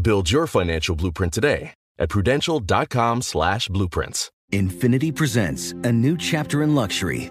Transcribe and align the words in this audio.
Build 0.00 0.30
your 0.30 0.46
financial 0.46 0.94
blueprint 0.94 1.32
today 1.32 1.74
at 1.98 2.10
prudential.com 2.10 3.22
slash 3.22 3.68
blueprints. 3.68 4.30
INFINITI 4.52 5.14
presents 5.14 5.72
a 5.82 5.90
new 5.90 6.16
chapter 6.16 6.62
in 6.62 6.74
luxury, 6.74 7.30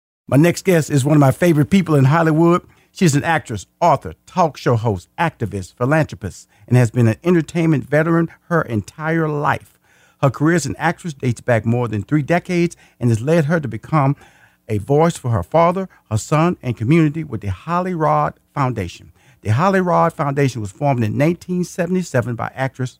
My 0.31 0.37
next 0.37 0.63
guest 0.63 0.89
is 0.89 1.03
one 1.03 1.17
of 1.17 1.19
my 1.19 1.31
favorite 1.31 1.69
people 1.69 1.93
in 1.93 2.05
Hollywood. 2.05 2.65
She's 2.93 3.15
an 3.15 3.23
actress, 3.25 3.67
author, 3.81 4.13
talk 4.25 4.55
show 4.55 4.77
host, 4.77 5.09
activist, 5.19 5.73
philanthropist, 5.73 6.47
and 6.69 6.77
has 6.77 6.89
been 6.89 7.09
an 7.09 7.17
entertainment 7.21 7.83
veteran 7.83 8.29
her 8.43 8.61
entire 8.61 9.27
life. 9.27 9.77
Her 10.21 10.29
career 10.29 10.55
as 10.55 10.65
an 10.65 10.77
actress 10.77 11.13
dates 11.13 11.41
back 11.41 11.65
more 11.65 11.89
than 11.89 12.03
three 12.03 12.21
decades 12.21 12.77
and 12.97 13.09
has 13.09 13.19
led 13.19 13.43
her 13.45 13.59
to 13.59 13.67
become 13.67 14.15
a 14.69 14.77
voice 14.77 15.17
for 15.17 15.31
her 15.31 15.43
father, 15.43 15.89
her 16.09 16.17
son, 16.17 16.55
and 16.61 16.77
community 16.77 17.25
with 17.25 17.41
the 17.41 17.51
Holly 17.51 17.93
Rod 17.93 18.35
Foundation. 18.53 19.11
The 19.41 19.49
Holly 19.49 19.81
Rod 19.81 20.13
Foundation 20.13 20.61
was 20.61 20.71
formed 20.71 21.03
in 21.03 21.19
1977 21.19 22.35
by 22.35 22.53
actress, 22.55 22.99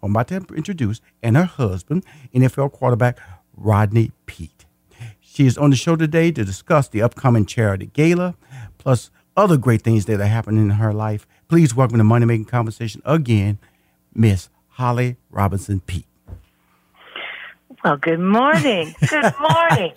who 0.00 0.06
I'm 0.06 0.12
about 0.14 0.28
to 0.28 0.54
introduce, 0.54 1.00
and 1.20 1.36
her 1.36 1.46
husband, 1.46 2.04
NFL 2.32 2.70
quarterback 2.70 3.18
Rodney 3.56 4.12
Peete. 4.26 4.63
She 5.34 5.46
is 5.46 5.58
on 5.58 5.70
the 5.70 5.76
show 5.76 5.96
today 5.96 6.30
to 6.30 6.44
discuss 6.44 6.86
the 6.86 7.02
upcoming 7.02 7.44
charity 7.44 7.90
gala, 7.92 8.36
plus 8.78 9.10
other 9.36 9.56
great 9.56 9.82
things 9.82 10.04
that 10.04 10.20
are 10.20 10.26
happening 10.26 10.62
in 10.62 10.70
her 10.70 10.92
life. 10.92 11.26
Please 11.48 11.74
welcome 11.74 11.98
to 11.98 12.04
Money 12.04 12.24
Making 12.24 12.44
Conversation 12.44 13.02
again, 13.04 13.58
Miss 14.14 14.48
Holly 14.68 15.16
Robinson 15.32 15.80
Peete. 15.80 16.06
Well, 17.82 17.96
good 17.96 18.20
morning. 18.20 18.94
Good 19.08 19.34
morning. 19.40 19.92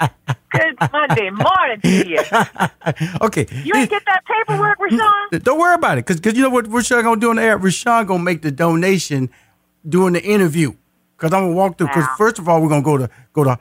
good 0.49 0.75
Monday 0.91 1.29
morning 1.29 1.81
to 1.83 2.09
you. 2.09 2.17
okay. 3.21 3.45
You 3.63 3.75
ain't 3.75 3.91
get 3.91 4.01
that 4.07 4.23
paperwork, 4.25 4.79
Rushion? 4.79 4.99
Don't 5.43 5.59
worry 5.59 5.75
about 5.75 5.99
it, 5.99 6.07
because 6.07 6.35
you 6.35 6.41
know 6.41 6.49
what 6.49 6.67
Rushion 6.67 7.03
gonna 7.03 7.21
do 7.21 7.29
on 7.29 7.35
the 7.35 7.43
air? 7.43 7.59
Rushion 7.59 8.07
gonna 8.07 8.23
make 8.23 8.41
the 8.41 8.49
donation 8.49 9.29
during 9.87 10.13
the 10.13 10.23
interview. 10.23 10.73
Because 11.15 11.31
I'm 11.31 11.43
gonna 11.43 11.55
walk 11.55 11.77
through. 11.77 11.87
Because 11.89 12.05
Wow. 12.05 12.15
first 12.17 12.39
of 12.39 12.49
all, 12.49 12.59
we're 12.59 12.69
gonna 12.69 12.81
go 12.81 12.97
to 12.97 13.09
go 13.33 13.43
to 13.43 13.59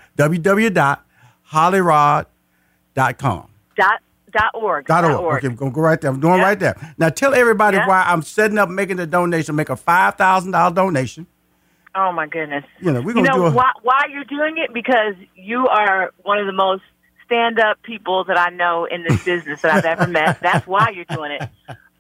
www.hollyrod.com. 1.53 3.51
Dot 3.77 4.01
dot 4.33 4.51
org. 4.55 4.87
Dot 4.87 5.05
org. 5.05 5.39
Okay, 5.39 5.49
we're 5.49 5.55
gonna 5.55 5.71
go 5.71 5.81
right 5.81 6.01
there. 6.01 6.11
I'm 6.11 6.21
doing 6.21 6.41
right 6.41 6.59
there. 6.59 6.95
Now 6.99 7.09
tell 7.11 7.35
everybody 7.35 7.79
why 7.79 8.05
I'm 8.07 8.23
setting 8.23 8.59
up 8.59 8.69
making 8.69 8.97
the 8.97 9.07
donation. 9.07 9.55
Make 9.55 9.69
a 9.71 9.77
five 9.77 10.15
thousand 10.17 10.53
dollar 10.53 10.75
donation. 10.75 11.27
Oh 11.95 12.13
my 12.13 12.27
goodness. 12.27 12.65
You 12.81 12.93
know, 12.93 13.01
we're 13.01 13.15
gonna 13.15 13.29
know 13.29 13.35
do 13.35 13.47
a 13.47 13.51
why 13.51 13.71
why 13.83 14.03
you're 14.11 14.25
doing 14.25 14.59
it? 14.59 14.73
Because 14.73 15.15
you 15.35 15.67
are 15.69 16.13
one 16.23 16.39
of 16.39 16.47
the 16.47 16.53
most 16.53 16.83
stand 17.25 17.59
up 17.59 17.83
people 17.83 18.25
that 18.25 18.39
I 18.39 18.51
know 18.51 18.85
in 18.87 19.05
this 19.07 19.25
business 19.25 19.63
that 19.63 19.73
I've 19.75 19.85
ever 19.85 20.07
met. 20.07 20.41
That's 20.41 20.67
why 20.67 20.91
you're 20.95 21.05
doing 21.07 21.33
it. 21.33 21.49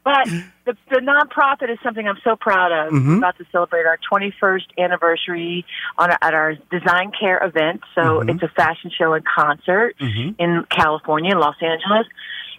But 0.06 0.28
the, 0.64 0.76
the 0.88 1.00
nonprofit 1.00 1.68
is 1.68 1.78
something 1.82 2.06
I'm 2.06 2.20
so 2.22 2.36
proud 2.36 2.70
of. 2.70 2.92
Mm-hmm. 2.92 3.08
We're 3.10 3.18
about 3.18 3.38
to 3.38 3.44
celebrate 3.50 3.86
our 3.86 3.98
21st 4.08 4.78
anniversary 4.78 5.66
on 5.98 6.12
our, 6.12 6.18
at 6.22 6.32
our 6.32 6.54
Design 6.70 7.10
Care 7.18 7.44
event. 7.44 7.80
So 7.96 8.00
Mm-hmm. 8.20 8.30
it's 8.30 8.42
a 8.44 8.48
fashion 8.48 8.92
show 8.96 9.14
and 9.14 9.24
concert 9.26 9.96
in 10.38 10.64
California, 10.70 11.36
Los 11.36 11.56
Angeles, 11.60 12.06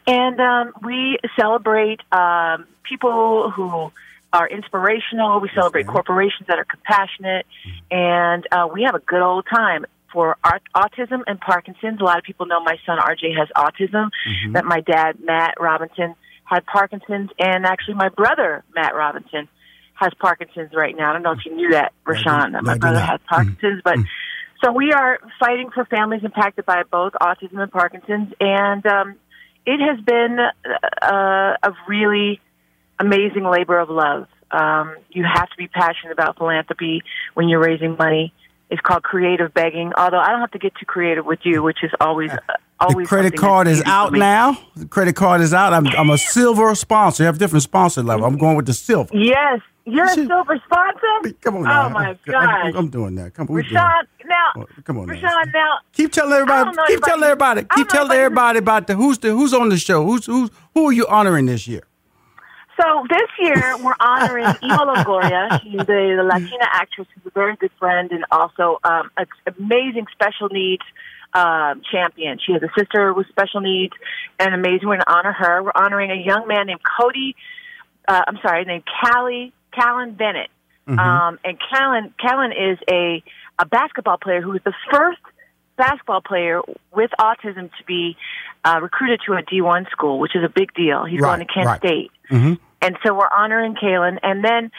and 0.06 0.40
um, 0.41 0.74
we 0.84 1.18
celebrate 1.40 2.02
um, 2.12 2.66
people 2.84 3.50
who 3.52 3.91
are 4.34 4.47
inspirational. 4.50 5.40
We 5.40 5.50
celebrate 5.56 5.88
corporations 5.88 6.47
that 6.50 6.59
are 6.59 6.66
compassionate, 6.66 7.46
and 7.90 8.46
uh, 8.52 8.68
we 8.74 8.84
have 8.84 8.96
a 8.96 9.00
good 9.00 9.22
old 9.22 9.46
time. 9.50 9.85
For 10.12 10.38
art, 10.44 10.64
autism 10.75 11.22
and 11.28 11.40
Parkinson's, 11.40 12.00
a 12.02 12.03
lot 12.03 12.18
of 12.18 12.24
people 12.24 12.46
know 12.46 12.62
my 12.62 12.78
son 12.85 12.97
RJ 13.00 13.38
has 13.38 13.50
autism. 13.56 14.09
That 14.53 14.66
my 14.66 14.79
dad 14.81 15.19
Matt 15.24 15.56
Robinson 15.59 16.16
had 16.47 16.66
Parkinson's, 16.66 17.30
and 17.38 17.66
actually 17.66 17.96
my 17.96 18.09
brother 18.09 18.63
Matt 18.74 18.96
Robinson 18.96 19.47
has 19.96 20.12
Parkinson's 20.19 20.72
right 20.74 20.96
now. 20.96 21.09
I 21.09 21.13
don't 21.13 21.24
know 21.24 21.34
if 21.34 21.46
you 21.46 21.56
knew 21.56 21.72
that, 21.72 21.91
Rushion, 22.06 22.53
that 22.53 22.63
my 22.63 22.78
brother 22.78 23.00
has 23.00 23.19
Parkinson's, 23.28 23.81
but 23.84 23.97
so 24.63 24.72
we 24.72 24.91
are 24.91 25.19
fighting 25.40 25.69
for 25.74 25.85
families 25.85 26.22
impacted 26.24 26.66
by 26.66 26.84
both 26.90 27.13
autism 27.22 27.59
and 27.59 27.72
Parkinson's, 27.72 28.34
and 28.40 28.85
um, 28.85 29.16
it 29.66 29.80
has 29.80 30.00
been 30.03 30.38
uh, 31.02 31.53
a 31.62 31.72
really 31.88 32.40
amazing 33.00 33.44
labor 33.44 33.78
of 33.79 33.90
love. 33.90 34.28
Um, 34.50 34.96
you 35.09 35.24
have 35.24 35.50
to 35.50 35.58
be 35.58 35.68
passionate 35.68 36.14
about 36.14 36.38
philanthropy 36.38 37.02
when 37.34 37.50
you're 37.50 37.59
raising 37.59 37.97
money. 37.97 38.34
It's 38.69 38.81
called 38.81 39.03
creative 39.03 39.53
begging. 39.53 39.91
Although 39.96 40.19
I 40.19 40.29
don't 40.31 40.40
have 40.40 40.52
to 40.52 40.59
get 40.59 40.74
too 40.79 40.85
creative 40.85 41.25
with 41.25 41.40
you, 41.44 41.62
which 41.62 41.79
is 41.84 41.91
always 42.00 42.31
the 42.79 43.05
credit 43.05 43.35
card 43.35 43.67
is 43.67 43.81
out 43.85 44.13
now. 44.13 44.57
The 44.75 44.85
credit 44.85 45.15
card 45.15 45.41
is 45.41 45.53
out. 45.53 45.73
I'm 45.73 45.88
I'm 45.88 46.09
a 46.09 46.17
silver 46.17 46.73
sponsor. 46.75 47.23
You 47.23 47.27
have 47.27 47.38
different 47.39 47.63
sponsor 47.63 48.03
level. 48.03 48.25
I'm 48.25 48.38
going 48.38 48.55
with 48.55 48.65
the 48.67 48.73
silver. 48.73 49.09
Yes, 49.17 49.61
you're 49.85 50.05
a 50.05 50.13
silver 50.13 50.61
sponsor. 50.65 51.33
Come 51.41 51.57
on 51.57 51.61
Oh 51.61 51.63
now. 51.63 51.89
my 51.89 52.16
I'm, 52.35 52.75
I'm 52.75 52.89
doing 52.89 53.16
that. 53.16 53.33
Come 53.33 53.47
on. 53.49 53.55
Rushion. 53.55 53.73
Now, 53.73 54.51
Oh, 54.57 54.66
come 54.83 54.97
on 54.99 55.07
now. 55.07 55.13
Rushion. 55.13 55.29
Now, 55.53 55.77
Keep 55.93 56.11
telling 56.11 56.33
everybody. 56.33 56.69
Keep 56.71 56.79
anybody- 56.79 57.01
telling 57.09 57.23
everybody. 57.23 57.61
Keep 57.75 57.87
telling 57.89 58.11
anybody- 58.11 58.19
everybody 58.19 58.59
about 58.59 58.87
the 58.87 58.95
who's 58.95 59.17
the 59.19 59.29
who's 59.31 59.53
on 59.53 59.69
the 59.69 59.77
show. 59.77 60.03
Who's 60.05 60.25
who's 60.25 60.49
who 60.73 60.87
are 60.89 60.93
you 60.93 61.07
honoring 61.07 61.45
this 61.47 61.67
year? 61.67 61.83
So 62.79 63.05
this 63.09 63.29
year 63.39 63.75
we're 63.83 63.95
honoring 63.99 64.45
Eva 64.61 64.77
Longoria. 64.85 65.61
She's 65.63 65.79
a, 65.79 65.85
the 65.85 66.23
Latina 66.23 66.67
actress 66.71 67.07
who's 67.16 67.25
a 67.25 67.31
very 67.31 67.55
good 67.55 67.71
friend 67.79 68.11
and 68.11 68.23
also 68.31 68.77
um, 68.83 69.09
an 69.17 69.25
amazing 69.57 70.05
special 70.11 70.47
needs 70.51 70.84
um, 71.34 71.82
champion. 71.91 72.40
She 72.46 72.53
has 72.53 72.62
a 72.64 72.70
sister 72.78 73.14
with 73.14 73.28
special 73.29 73.62
needs 73.62 73.94
and 74.40 74.53
amazing. 74.53 74.88
We're 74.88 74.96
going 74.96 75.02
to 75.02 75.14
honor 75.14 75.34
her. 75.34 75.64
We're 75.64 75.72
honoring 75.76 76.12
a 76.12 76.16
young 76.16 76.47
man 76.47 76.68
named 76.68 76.82
Kodi. 76.84 77.35
Uh, 78.08 78.22
I'm 78.28 78.40
sorry, 78.41 78.66
named 78.66 78.84
Callie 78.85 79.53
Kalin 79.74 80.18
Bennett. 80.18 80.50
Um, 81.00 81.40
and 81.44 81.58
Callan 81.70 82.14
Callan 82.18 82.53
is 82.53 82.78
a 82.90 83.22
a 83.59 83.66
basketball 83.66 84.18
player 84.18 84.41
who 84.41 84.52
was 84.52 84.62
the 84.64 84.74
first 84.91 85.20
basketball 85.76 86.22
player 86.22 86.62
with 86.94 87.12
autism 87.20 87.70
to 87.78 87.84
be 87.85 88.16
uh, 88.64 88.79
recruited 88.82 89.20
to 89.26 89.34
a 89.34 89.41
D1 89.44 89.90
school, 89.91 90.20
which 90.20 90.35
is 90.35 90.44
a 90.44 90.50
big 90.50 90.74
deal. 90.74 91.06
He's 91.06 91.20
Right, 91.20 91.35
going 91.35 91.47
to 91.47 91.53
Kent 91.53 91.66
right. 91.68 91.79
State. 91.79 92.12
Mm-hmm. 92.32 92.53
And 92.82 92.97
so 93.06 93.14
we're 93.14 93.29
honoring 93.29 93.76
Kalin. 93.76 94.18
And 94.24 94.44
then 94.44 94.72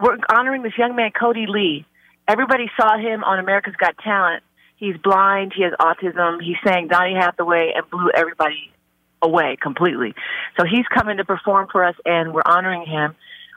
we're 0.00 0.18
honoring 0.28 0.62
this 0.62 0.72
young 0.78 0.94
man, 0.96 1.10
Kodi 1.10 1.48
Lee. 1.48 1.84
Everybody 2.28 2.70
saw 2.78 2.98
him 2.98 3.24
on 3.24 3.38
America's 3.38 3.76
Got 3.76 3.96
Talent. 3.98 4.42
He's 4.76 4.96
blind. 4.98 5.52
He 5.56 5.62
has 5.62 5.72
autism. 5.80 6.42
He 6.42 6.56
sang 6.64 6.88
Donny 6.88 7.14
Hathaway 7.14 7.72
and 7.74 7.88
blew 7.90 8.10
everybody 8.14 8.70
away 9.22 9.56
completely. 9.60 10.14
So 10.58 10.66
he's 10.66 10.86
coming 10.86 11.16
to 11.16 11.24
perform 11.24 11.68
for 11.72 11.84
us, 11.84 11.96
and 12.04 12.34
we're 12.34 12.42
honoring 12.44 12.84
him. 12.86 13.14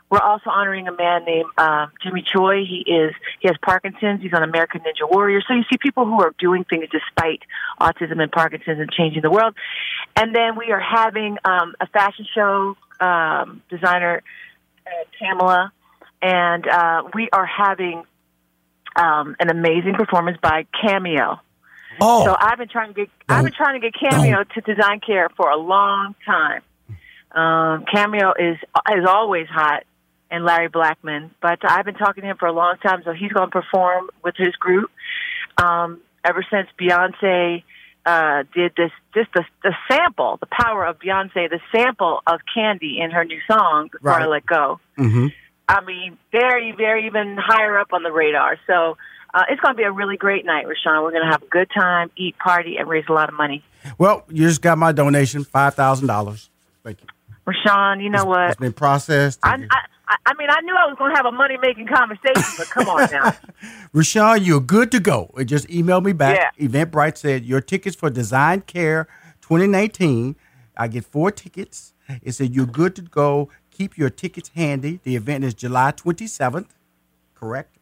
we're 0.10 0.20
also 0.20 0.50
honoring 0.50 0.88
a 0.88 0.92
man 0.92 1.24
named 1.26 1.50
um, 1.58 1.92
Jimmy 2.02 2.24
Choi. 2.24 2.66
He 2.66 2.84
is 2.88 3.14
he 3.42 3.48
has 3.48 3.58
Parkinson's. 3.62 4.22
He's 4.22 4.34
on 4.34 4.44
American 4.44 4.82
Ninja 4.82 5.10
Warrior. 5.10 5.42
So 5.48 5.54
you 5.54 5.64
see 5.70 5.78
people 5.78 6.06
who 6.06 6.22
are 6.22 6.34
doing 6.40 6.64
things 6.64 6.86
despite 6.92 7.42
autism 7.80 8.22
and 8.22 8.32
Parkinson's 8.32 8.80
and 8.80 8.92
changing 8.92 9.22
the 9.22 9.30
world. 9.30 9.54
And 10.16 10.34
then 10.34 10.58
we 10.58 10.72
are 10.72 10.80
having 10.80 11.38
um, 11.46 11.76
a 11.80 11.88
fashion 11.88 12.26
show 12.34 12.76
um, 13.00 13.62
designer 13.70 14.24
uh, 14.88 14.90
Pamela, 15.20 15.72
and 16.22 16.68
uh, 16.68 17.04
we 17.14 17.30
are 17.32 17.46
having 17.46 18.04
um, 19.00 19.36
an 19.40 19.50
amazing 19.50 19.94
performance 19.96 20.38
by 20.42 20.66
Cameo. 20.82 21.40
Oh, 22.02 22.26
So 22.26 22.36
I've 22.40 22.58
been 22.58 22.70
trying 22.70 22.90
to 22.90 22.94
get 22.94 23.10
I've 23.28 23.44
been 23.44 23.54
trying 23.54 23.80
to 23.80 23.90
get 23.90 23.94
Cameo 24.00 24.44
to 24.44 24.62
Design 24.62 25.00
Care 25.00 25.30
for 25.36 25.50
a 25.50 25.58
long 25.58 26.16
time. 26.26 26.62
Um, 27.32 27.86
Cameo 27.94 28.34
is 28.40 28.58
is 28.98 29.06
always 29.08 29.48
hot, 29.48 29.84
and 30.32 30.46
Larry 30.46 30.70
Blackmon, 30.70 31.32
but 31.42 31.60
I've 31.64 31.86
been 31.86 31.96
talking 31.96 32.22
to 32.24 32.30
him 32.30 32.38
for 32.38 32.48
a 32.48 32.52
long 32.54 32.76
time. 32.82 33.02
So 33.04 33.14
he's 33.14 33.32
going 33.32 33.48
to 33.48 33.52
perform 33.52 34.10
with 34.24 34.36
his 34.38 34.56
group. 34.56 34.90
Um, 35.58 36.02
ever 36.24 36.46
since 36.50 36.68
Beyonce 36.80 37.64
uh, 38.06 38.44
did 38.56 38.74
this, 38.78 38.92
just 39.14 39.30
the, 39.34 39.44
the 39.64 39.74
sample, 39.90 40.38
the 40.40 40.48
power 40.48 40.86
of 40.86 41.00
Beyonce, 41.00 41.50
the 41.50 41.60
sample 41.72 42.22
of 42.26 42.40
Candy 42.54 43.00
in 43.00 43.12
her 43.12 43.26
new 43.26 43.40
song, 43.52 43.90
Before 43.92 44.12
I 44.12 44.26
Let 44.28 44.46
Go. 44.46 44.80
hmm 44.96 45.28
I 45.70 45.82
mean, 45.86 46.18
very, 46.32 46.72
very 46.76 47.06
even 47.06 47.38
higher 47.40 47.78
up 47.78 47.94
on 47.94 48.04
the 48.04 48.12
radar. 48.12 48.58
So 48.68 48.98
uh, 49.34 49.44
it's 49.50 49.62
going 49.62 49.76
to 49.76 49.78
be 49.78 49.84
a 49.84 49.92
really 49.92 50.18
great 50.18 50.44
night, 50.46 50.68
Rushion. 50.68 51.04
We're 51.04 51.12
going 51.12 51.24
to 51.26 51.32
have 51.32 51.44
a 51.44 51.48
good 51.48 51.70
time, 51.74 52.10
eat, 52.18 52.38
party, 52.40 52.78
and 52.78 52.90
raise 52.90 53.06
a 53.08 53.14
lot 53.14 53.30
of 53.30 53.36
money. 53.36 53.64
well, 53.98 54.26
you 54.30 54.48
just 54.48 54.62
got 54.62 54.78
my 54.80 54.92
donation, 54.92 55.44
five 55.44 55.76
thousand 55.76 56.08
dollars. 56.08 56.50
Thank 56.84 57.02
you. 57.02 57.08
Rushion, 57.46 58.00
you 58.02 58.10
know 58.10 58.20
It's 58.20 58.26
what? 58.28 58.50
It's 58.52 58.60
been 58.60 58.74
processed. 58.74 59.40
I, 59.44 59.56
I, 59.70 60.16
I- 60.26 60.34
mean, 60.40 60.50
I 60.50 60.62
knew 60.62 60.74
I 60.76 60.88
was 60.88 60.96
going 60.98 61.12
to 61.12 61.18
have 61.18 61.26
a 61.28 61.32
money 61.32 61.58
making 61.62 61.86
conversation, 61.88 62.44
but 62.58 62.68
come 62.70 62.88
on 62.90 63.10
now. 63.12 63.36
Rushion, 63.94 64.44
you're 64.44 64.60
good 64.62 64.90
to 64.92 65.00
go. 65.00 65.30
It 65.38 65.46
just 65.46 65.68
emailed 65.68 66.04
me 66.06 66.14
back. 66.14 66.52
Yeah. 66.60 66.68
Eventbrite 66.68 67.18
said 67.18 67.46
your 67.46 67.62
tickets 67.62 67.96
for 67.96 68.10
Design 68.10 68.62
Care 68.62 69.08
2019. 69.42 70.36
I 70.78 70.88
get 70.88 71.04
four 71.06 71.30
tickets. 71.32 71.94
It 72.24 72.32
said 72.34 72.56
you're 72.56 72.66
good 72.66 72.96
to 72.96 73.02
go. 73.04 73.50
Keep 73.80 73.98
your 73.98 74.10
tickets 74.10 74.52
handy. 74.56 75.00
The 75.06 75.16
event 75.16 75.46
is 75.46 75.54
July 75.54 75.94
27th. 75.94 76.68
Correct. 77.34 77.78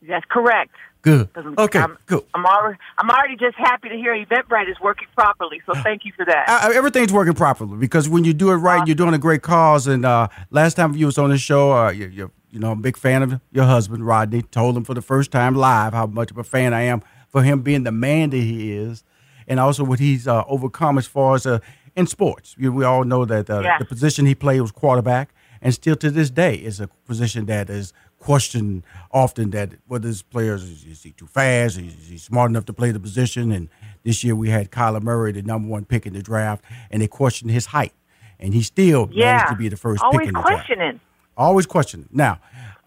That's 0.00 0.24
correct. 0.30 0.74
Good. 1.02 1.28
Okay. 1.36 1.78
I'm, 1.78 1.98
Good. 2.06 2.24
I'm 2.32 2.46
already, 2.46 2.78
I'm 2.96 3.10
already 3.10 3.36
just 3.36 3.56
happy 3.58 3.90
to 3.90 3.94
hear 3.94 4.14
Eventbrite 4.14 4.70
is 4.70 4.80
working 4.80 5.08
properly. 5.14 5.60
So 5.66 5.74
thank 5.82 6.06
you 6.06 6.12
for 6.16 6.24
that. 6.24 6.46
Uh, 6.48 6.70
everything's 6.72 7.12
working 7.12 7.34
properly 7.34 7.76
because 7.76 8.08
when 8.08 8.24
you 8.24 8.32
do 8.32 8.52
it 8.52 8.56
right, 8.56 8.86
you're 8.86 8.96
doing 8.96 9.12
a 9.12 9.18
great 9.18 9.42
cause. 9.42 9.86
And 9.86 10.06
uh, 10.06 10.28
last 10.50 10.74
time 10.74 10.94
you 10.94 11.04
was 11.04 11.18
on 11.18 11.28
the 11.28 11.36
show, 11.36 11.72
uh, 11.72 11.90
you, 11.90 12.06
you, 12.06 12.30
you 12.50 12.58
know, 12.58 12.72
I'm 12.72 12.78
a 12.78 12.82
big 12.82 12.96
fan 12.96 13.22
of 13.22 13.38
your 13.52 13.66
husband, 13.66 14.06
Rodney. 14.06 14.40
Told 14.40 14.78
him 14.78 14.84
for 14.84 14.94
the 14.94 15.02
first 15.02 15.30
time 15.30 15.54
live 15.54 15.92
how 15.92 16.06
much 16.06 16.30
of 16.30 16.38
a 16.38 16.44
fan 16.44 16.72
I 16.72 16.82
am 16.82 17.02
for 17.28 17.42
him 17.42 17.60
being 17.60 17.84
the 17.84 17.92
man 17.92 18.30
that 18.30 18.38
he 18.38 18.72
is, 18.72 19.04
and 19.46 19.60
also 19.60 19.84
what 19.84 19.98
he's 19.98 20.26
uh, 20.26 20.42
overcome 20.48 20.96
as 20.96 21.06
far 21.06 21.34
as 21.34 21.44
uh, 21.44 21.58
in 21.96 22.06
sports. 22.06 22.54
You, 22.58 22.72
we 22.72 22.84
all 22.84 23.04
know 23.04 23.24
that 23.24 23.50
uh, 23.50 23.60
Yeah. 23.60 23.78
the 23.78 23.84
position 23.84 24.26
he 24.26 24.34
played 24.34 24.60
was 24.60 24.72
quarterback, 24.72 25.30
and 25.62 25.74
still 25.74 25.96
to 25.96 26.10
this 26.10 26.30
day 26.30 26.54
is 26.54 26.80
a 26.80 26.88
position 27.06 27.46
that 27.46 27.68
is 27.70 27.92
questioned 28.18 28.82
often. 29.12 29.50
That 29.50 29.70
whether 29.86 30.08
his 30.08 30.22
players 30.22 30.62
is, 30.64 30.84
is 30.84 31.02
he 31.02 31.12
too 31.12 31.26
fast, 31.26 31.78
is 31.78 32.08
he 32.08 32.18
smart 32.18 32.50
enough 32.50 32.64
to 32.66 32.72
play 32.72 32.92
the 32.92 33.00
position? 33.00 33.52
And 33.52 33.68
this 34.02 34.22
year 34.24 34.34
we 34.34 34.50
had 34.50 34.70
Kyler 34.70 35.02
Murray, 35.02 35.32
the 35.32 35.42
number 35.42 35.68
one 35.68 35.84
pick 35.84 36.06
in 36.06 36.12
the 36.12 36.22
draft, 36.22 36.64
and 36.90 37.02
they 37.02 37.08
questioned 37.08 37.50
his 37.50 37.66
height, 37.66 37.92
and 38.38 38.54
he 38.54 38.62
still 38.62 39.08
yeah. 39.12 39.32
managed 39.32 39.50
to 39.50 39.56
be 39.56 39.68
the 39.68 39.76
first 39.76 40.02
Always 40.02 40.18
pick 40.18 40.28
in 40.28 40.34
the 40.34 40.40
draft. 40.40 40.50
Always 40.50 40.66
questioning. 40.66 41.00
Always 41.36 41.66
questioning. 41.66 42.08
Now, 42.12 42.40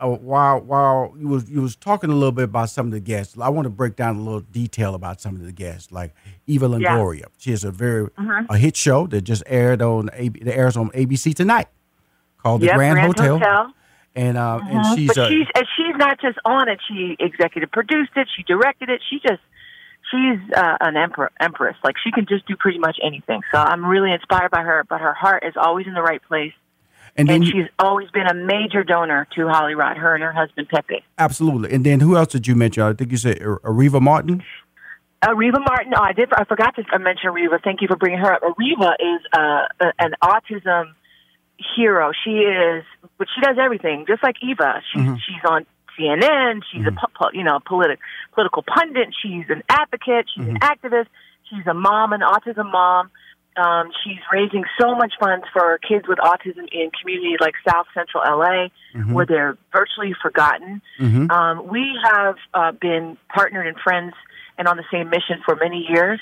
uh, 0.04 0.08
while 0.10 0.60
while 0.60 1.14
you 1.18 1.28
was 1.28 1.50
you 1.50 1.62
was 1.62 1.76
talking 1.76 2.10
a 2.10 2.14
little 2.14 2.32
bit 2.32 2.44
about 2.46 2.70
some 2.70 2.86
of 2.88 2.92
the 2.92 3.00
guests, 3.00 3.36
I 3.40 3.50
want 3.50 3.66
to 3.66 3.70
break 3.70 3.96
down 3.96 4.18
a 4.18 4.22
little 4.22 4.42
detail 4.42 4.94
about 4.96 5.22
some 5.22 5.36
of 5.36 5.44
the 5.44 5.52
guests, 5.52 5.92
like 5.92 6.14
Eva 6.46 6.68
Longoria. 6.68 7.26
She 7.38 7.52
has 7.52 7.64
a 7.64 7.72
very 7.72 8.04
Mm-hmm. 8.10 8.52
a 8.54 8.58
hit 8.58 8.76
show 8.76 9.08
that 9.08 9.22
just 9.22 9.44
aired 9.48 9.82
on 9.82 10.10
A- 10.14 10.30
that 10.30 10.56
airs 10.56 10.78
on 10.78 10.90
ABC 10.92 11.34
tonight 11.34 11.68
called 12.38 12.62
The 12.62 12.68
Yep, 12.68 12.76
Grand, 12.76 12.94
Grand 12.96 13.08
Hotel. 13.08 13.38
Hotel. 13.40 13.74
And 14.16 14.38
uh, 14.38 14.60
and 14.64 14.86
she's 14.96 15.08
but 15.16 15.30
she's 15.30 15.48
and 15.56 15.66
she's 15.76 15.96
not 15.98 16.22
just 16.22 16.38
on 16.46 16.70
it. 16.70 16.80
She 16.88 17.16
executive 17.20 17.72
produced 17.72 18.12
it. 18.16 18.28
She 18.36 18.44
directed 18.44 18.90
it. 18.90 19.02
She 19.10 19.20
just 19.28 19.42
she's 20.12 20.38
uh, 20.56 20.78
an 20.82 20.96
emperor, 20.98 21.32
empress. 21.40 21.76
Like 21.84 21.96
she 22.04 22.12
can 22.12 22.28
just 22.28 22.46
do 22.46 22.56
pretty 22.56 22.78
much 22.78 22.98
anything. 23.04 23.42
So 23.52 23.58
I'm 23.58 23.84
really 23.84 24.12
inspired 24.12 24.52
by 24.52 24.62
her. 24.62 24.84
But 24.88 25.02
her 25.02 25.14
heart 25.16 25.44
is 25.48 25.56
always 25.58 25.88
in 25.88 25.96
the 25.96 26.04
right 26.04 26.22
place, 26.28 26.54
and 27.16 27.28
then 27.28 27.36
and 27.36 27.46
you- 27.46 27.52
she's 27.52 27.72
always 27.80 28.10
been 28.12 28.28
a 28.28 28.34
major 28.34 28.84
donor 28.84 29.28
to 29.36 29.48
Holly 29.48 29.76
Rod. 29.76 29.98
Her 29.98 30.14
and 30.16 30.24
her 30.24 30.32
husband 30.32 30.70
Pepe. 30.70 31.04
absolutely. 31.18 31.72
And 31.74 31.86
then 31.86 32.00
who 32.00 32.16
else 32.18 32.30
did 32.30 32.48
you 32.48 32.56
mention? 32.56 32.84
I 32.84 32.94
think 32.94 33.12
you 33.12 33.18
said 33.18 33.40
Areva 33.40 34.02
Martin. 34.02 34.44
Areva 35.24 35.60
Martin. 35.60 35.94
Oh, 35.96 36.02
I 36.02 36.12
did. 36.12 36.32
I 36.34 36.44
forgot 36.44 36.76
to 36.76 36.84
uh, 36.94 37.00
mention 37.00 37.30
Areva. 37.30 37.62
Thank 37.64 37.82
you 37.82 37.88
for 37.88 37.96
bringing 37.96 38.20
her 38.20 38.34
up. 38.34 38.42
Areva 38.42 38.94
is 39.00 39.22
uh, 39.34 39.68
a- 39.80 39.94
an 40.00 40.16
autism 40.22 40.94
hero. 41.76 42.12
She 42.24 42.32
is, 42.32 42.84
but 43.18 43.28
she 43.34 43.42
does 43.42 43.58
everything, 43.60 44.06
just 44.08 44.22
like 44.24 44.36
Eva. 44.42 44.82
She's 44.92 45.02
mm-hmm. 45.02 45.16
she's 45.16 45.44
on 45.50 45.66
CNN. 45.98 46.62
She's 46.72 46.82
a 46.86 46.90
mm-hmm. 46.90 46.98
pu- 46.98 47.30
pu- 47.30 47.38
you 47.38 47.44
know 47.44 47.60
politic 47.66 48.00
political 48.34 48.64
pundit. 48.64 49.14
She's 49.22 49.46
an 49.50 49.64
advocate. 49.70 50.28
She's 50.36 50.46
an 50.48 50.58
mm-hmm. 50.58 50.88
activist. 50.88 51.08
She's 51.50 51.66
a 51.68 51.74
mom, 51.74 52.14
an 52.14 52.22
autism 52.22 52.72
mom. 52.72 53.12
Um, 53.56 53.92
she's 54.04 54.20
raising 54.32 54.64
so 54.80 54.96
much 54.96 55.14
funds 55.20 55.46
for 55.54 55.78
kids 55.88 56.08
with 56.08 56.18
autism 56.20 56.68
in 56.72 56.90
communities 57.00 57.38
like 57.40 57.54
South 57.70 57.86
Central 57.94 58.24
LA, 58.26 58.68
where 59.14 59.26
they're 59.26 59.58
virtually 59.72 60.14
forgotten. 60.22 60.82
Um, 61.32 61.68
we 61.68 61.86
have 62.04 62.36
uh, 62.54 62.72
been 62.72 63.18
partnered 63.34 63.68
and 63.68 63.78
friends 63.84 64.14
and 64.58 64.68
on 64.68 64.78
the 64.78 64.84
same 64.92 65.10
mission 65.10 65.42
for 65.46 65.56
many 65.56 65.86
years. 65.90 66.20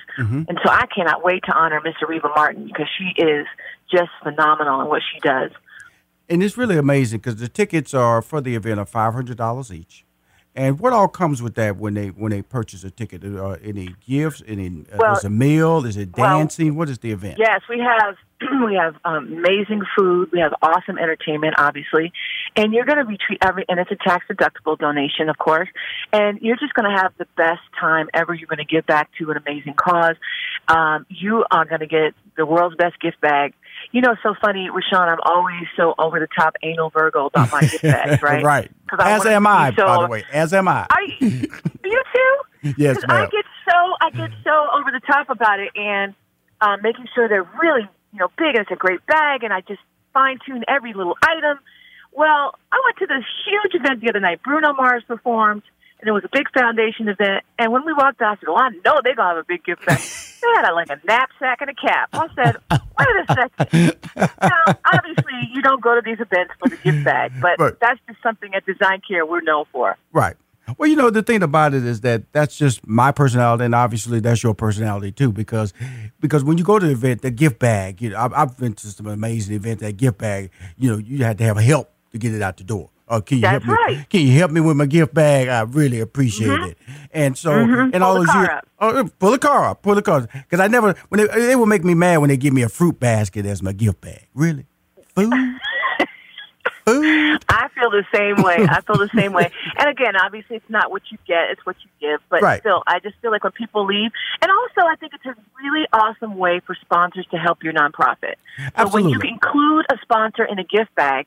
And 0.48 0.60
so 0.64 0.72
I 0.72 0.86
cannot 0.94 1.24
wait 1.24 1.44
to 1.46 1.54
honor 1.54 1.82
Miss 1.84 1.96
Areva 2.02 2.34
Martin 2.36 2.66
because 2.68 2.88
she 2.98 3.22
is 3.22 3.46
just 3.90 4.10
phenomenal 4.24 4.82
in 4.82 4.88
what 4.88 5.02
she 5.14 5.20
does. 5.20 5.52
And 6.30 6.42
it's 6.42 6.58
really 6.58 6.78
amazing 6.78 7.20
because 7.20 7.38
the 7.38 7.50
tickets 7.50 7.94
are 7.94 8.22
for 8.22 8.40
the 8.40 8.56
event 8.56 8.80
are 8.80 8.86
five 8.86 9.14
hundred 9.14 9.38
dollars 9.38 9.72
each. 9.72 10.06
And 10.54 10.80
what 10.80 10.92
all 10.92 11.08
comes 11.08 11.42
with 11.42 11.56
that 11.56 11.78
when 11.78 11.94
they 11.94 12.08
when 12.08 12.32
they 12.32 12.42
purchase 12.42 12.84
a 12.84 12.92
ticket? 12.92 13.24
Uh, 13.24 13.52
any 13.64 13.96
gifts? 14.06 14.44
Any 14.46 14.84
uh, 14.92 14.98
Well- 14.98 15.18
is 15.18 15.24
a 15.24 15.30
meal? 15.30 15.86
Is 15.86 15.96
it 15.96 16.10
well, 16.18 16.40
dancing? 16.40 16.76
what 16.76 16.90
is 16.90 17.00
the 17.00 17.12
event? 17.12 17.38
Yes, 17.40 17.62
we 17.70 17.80
have 17.80 18.16
we 18.66 18.76
have 18.76 18.96
um, 19.06 19.32
amazing 19.32 19.82
food. 19.98 20.30
We 20.34 20.40
have 20.40 20.54
awesome 20.62 20.98
entertainment, 20.98 21.56
obviously, 21.58 22.12
and 22.58 22.74
you're 22.74 22.86
going 22.86 22.98
to 22.98 23.06
be 23.06 23.18
treat 23.18 23.40
every 23.42 23.64
and 23.70 23.80
it's 23.80 23.92
a 23.92 23.96
tax 23.96 24.26
deductible 24.30 24.78
donation, 24.78 25.30
of 25.30 25.38
course. 25.38 25.70
And 26.12 26.40
you're 26.42 26.58
just 26.58 26.74
going 26.74 26.90
to 26.94 27.02
have 27.02 27.14
the 27.18 27.28
best 27.38 27.62
time 27.80 28.10
ever. 28.14 28.34
You're 28.34 28.48
going 28.48 28.58
to 28.58 28.66
give 28.66 28.86
back 28.86 29.10
to 29.20 29.32
an 29.32 29.38
amazing 29.38 29.76
cause. 29.76 30.16
Um, 30.68 31.06
you 31.10 31.46
are 31.50 31.64
going 31.64 31.82
to 31.82 31.88
get 31.88 32.14
the 32.36 32.46
world's 32.46 32.76
best 32.76 33.00
gift 33.00 33.22
bag. 33.22 33.54
You 33.92 34.02
know, 34.02 34.12
it's 34.14 34.24
so 34.24 34.34
funny, 34.42 34.70
Rushion. 34.70 34.98
I'm 34.98 35.20
always 35.26 35.64
so 35.76 35.94
over 36.00 36.20
the 36.20 36.28
top 36.38 36.56
anal 36.64 36.90
Virgo 36.90 37.26
about 37.26 37.52
my 37.52 37.70
bags, 37.82 38.22
right? 38.24 38.44
right. 38.44 38.72
As 39.00 39.26
am 39.26 39.46
I, 39.48 39.74
so- 39.76 39.86
by 39.86 40.02
the 40.04 40.08
way. 40.08 40.24
As 40.32 40.54
am 40.54 40.68
I. 40.68 40.88
I, 40.90 41.02
you 41.20 41.48
too? 42.14 42.38
Yes, 42.78 42.98
'Cause 42.98 43.06
I 43.10 43.26
get 43.26 43.46
so 43.68 43.76
I 44.02 44.12
get 44.12 44.30
so 44.44 44.68
over 44.74 44.92
the 44.92 45.00
top 45.08 45.32
about 45.32 45.60
it, 45.60 45.70
and 45.76 46.14
um, 46.62 46.80
making 46.84 47.08
sure 47.16 47.28
they're 47.28 47.50
really 47.60 47.90
you 48.14 48.20
know 48.20 48.28
big 48.38 48.50
and 48.56 48.60
it's 48.60 48.70
a 48.72 48.76
great 48.76 49.04
bag, 49.08 49.44
and 49.44 49.52
I 49.52 49.62
just 49.62 49.80
fine 50.14 50.38
tune 50.46 50.64
every 50.68 50.94
little 50.94 51.18
item. 51.24 51.58
Well, 52.12 52.54
I 52.72 52.80
went 52.86 52.98
to 53.00 53.08
this 53.08 53.26
huge 53.48 53.74
event 53.74 54.02
the 54.02 54.10
other 54.10 54.20
night. 54.20 54.44
Bruno 54.44 54.74
Mars 54.74 55.02
performed, 55.08 55.64
and 56.02 56.08
it 56.10 56.12
was 56.12 56.24
a 56.26 56.30
big 56.32 56.52
foundation 56.52 57.08
event. 57.08 57.44
And 57.60 57.72
when 57.72 57.86
we 57.86 57.94
walked 57.94 58.22
out, 58.22 58.38
I 58.38 58.40
said, 58.42 58.48
"Well, 58.50 58.58
I 58.58 58.70
know 58.84 59.00
they're 59.04 59.16
gonna 59.16 59.36
have 59.36 59.38
a 59.38 59.44
big 59.48 59.64
gift 59.64 59.86
bag." 59.86 60.00
they 60.00 60.48
had 60.56 60.70
a, 60.70 60.74
like 60.74 60.90
a 60.90 61.00
knapsack 61.06 61.62
and 61.62 61.70
a 61.70 61.74
cap. 61.76 62.10
I 62.14 62.28
said, 62.36 62.58
"Wait 62.72 63.08
a 63.30 63.34
second. 63.34 63.96
now, 64.42 64.76
obviously, 64.92 65.50
you 65.54 65.62
don't 65.62 65.82
go 65.82 65.96
to 65.96 66.02
these 66.04 66.20
events 66.20 66.54
for 66.60 66.70
the 66.70 66.78
gift 66.78 67.04
bag, 67.06 67.32
but 67.42 67.60
Right. 67.60 67.74
that's 67.80 68.00
just 68.08 68.22
something 68.24 68.54
at 68.56 68.66
Design 68.66 69.02
Care 69.08 69.26
we're 69.26 69.42
known 69.42 69.66
for." 69.72 69.98
Right. 70.12 70.36
Well, 70.78 70.88
you 70.90 70.96
know, 70.96 71.10
the 71.10 71.24
thing 71.24 71.44
about 71.44 71.74
it 71.74 71.84
is 71.84 72.02
that 72.02 72.32
that's 72.34 72.56
just 72.56 72.86
my 72.88 73.12
personality, 73.12 73.66
and 73.66 73.76
obviously 73.76 74.20
that's 74.20 74.42
your 74.42 74.54
personality 74.54 75.12
too. 75.12 75.32
Because, 75.32 75.74
because 76.20 76.44
when 76.44 76.58
you 76.58 76.64
go 76.64 76.80
to 76.80 76.86
the 76.86 76.92
event, 76.94 77.24
the 77.24 77.32
gift 77.32 77.60
bag, 77.60 78.02
you 78.02 78.12
know, 78.12 78.18
I've, 78.20 78.34
I've 78.34 78.58
been 78.58 78.74
to 78.74 78.88
some 78.88 79.08
amazing 79.08 79.56
events. 79.56 79.82
That 79.82 79.98
gift 79.98 80.18
bag, 80.20 80.50
you 80.78 80.90
know, 80.92 80.98
you 80.98 81.24
had 81.26 81.38
to 81.40 81.44
have 81.44 81.58
help 81.58 81.92
to 82.12 82.18
get 82.18 82.34
it 82.34 82.42
out 82.42 82.58
the 82.58 82.64
door. 82.64 82.90
Uh, 83.12 83.20
can 83.20 83.38
you 83.40 83.42
That's 83.42 83.66
help 83.66 83.78
me? 83.78 83.86
right. 83.96 84.10
Can 84.10 84.22
you 84.22 84.32
help 84.40 84.52
me 84.52 84.62
with 84.62 84.78
my 84.78 84.86
gift 84.86 85.14
bag? 85.14 85.50
I 85.50 85.62
really 85.64 86.00
appreciate 86.00 86.62
it. 86.62 86.78
And 87.12 87.38
so, 87.38 87.52
and 87.52 88.02
all 88.02 88.16
those 88.16 88.28
car 88.28 88.40
years, 88.40 88.50
up. 88.50 88.68
oh, 88.80 89.10
pull 89.20 89.32
the 89.32 89.38
car 89.38 89.66
up, 89.66 89.82
pull 89.82 89.96
the 89.96 90.02
car, 90.02 90.22
because 90.22 90.62
I 90.62 90.68
never 90.68 90.94
when 91.10 91.20
they, 91.20 91.28
they 91.28 91.56
would 91.58 91.68
make 91.68 91.84
me 91.84 91.94
mad 91.94 92.18
when 92.20 92.30
they 92.30 92.38
give 92.38 92.54
me 92.54 92.62
a 92.62 92.70
fruit 92.70 93.00
basket 93.02 93.46
as 93.46 93.62
my 93.62 93.74
gift 93.74 94.00
bag. 94.00 94.28
Really, 94.34 94.66
food, 95.14 95.34
food. 96.86 97.44
I 97.50 97.68
feel 97.76 97.92
the 97.92 98.06
same 98.16 98.42
way. 98.42 98.66
I 98.70 98.80
feel 98.82 98.98
the 98.98 99.10
same 99.16 99.34
way. 99.34 99.52
And 99.78 99.90
again, 99.90 100.16
obviously, 100.16 100.56
it's 100.58 100.70
not 100.70 100.90
what 100.92 101.02
you 101.12 101.18
get; 101.28 101.50
it's 101.52 101.66
what 101.66 101.76
you 101.84 101.90
give. 102.00 102.22
But 102.30 102.42
Right. 102.44 102.60
still, 102.62 102.82
I 102.88 103.00
just 103.00 103.16
feel 103.22 103.32
like 103.32 103.44
when 103.44 103.52
people 103.52 103.86
leave, 103.86 104.12
and 104.42 104.50
also, 104.52 104.88
I 104.88 104.96
think 104.96 105.14
it's 105.14 105.26
a 105.26 105.36
really 105.62 105.86
awesome 105.92 106.38
way 106.38 106.62
for 106.66 106.76
sponsors 106.80 107.26
to 107.32 107.38
help 107.38 107.64
your 107.64 107.74
nonprofit. 107.74 108.36
So 108.78 108.88
when 108.90 109.10
you 109.10 109.18
Absolutely. 109.20 109.30
include 109.30 109.86
a 109.92 109.98
sponsor 110.02 110.46
in 110.46 110.60
a 110.60 110.64
gift 110.64 110.94
bag, 110.96 111.26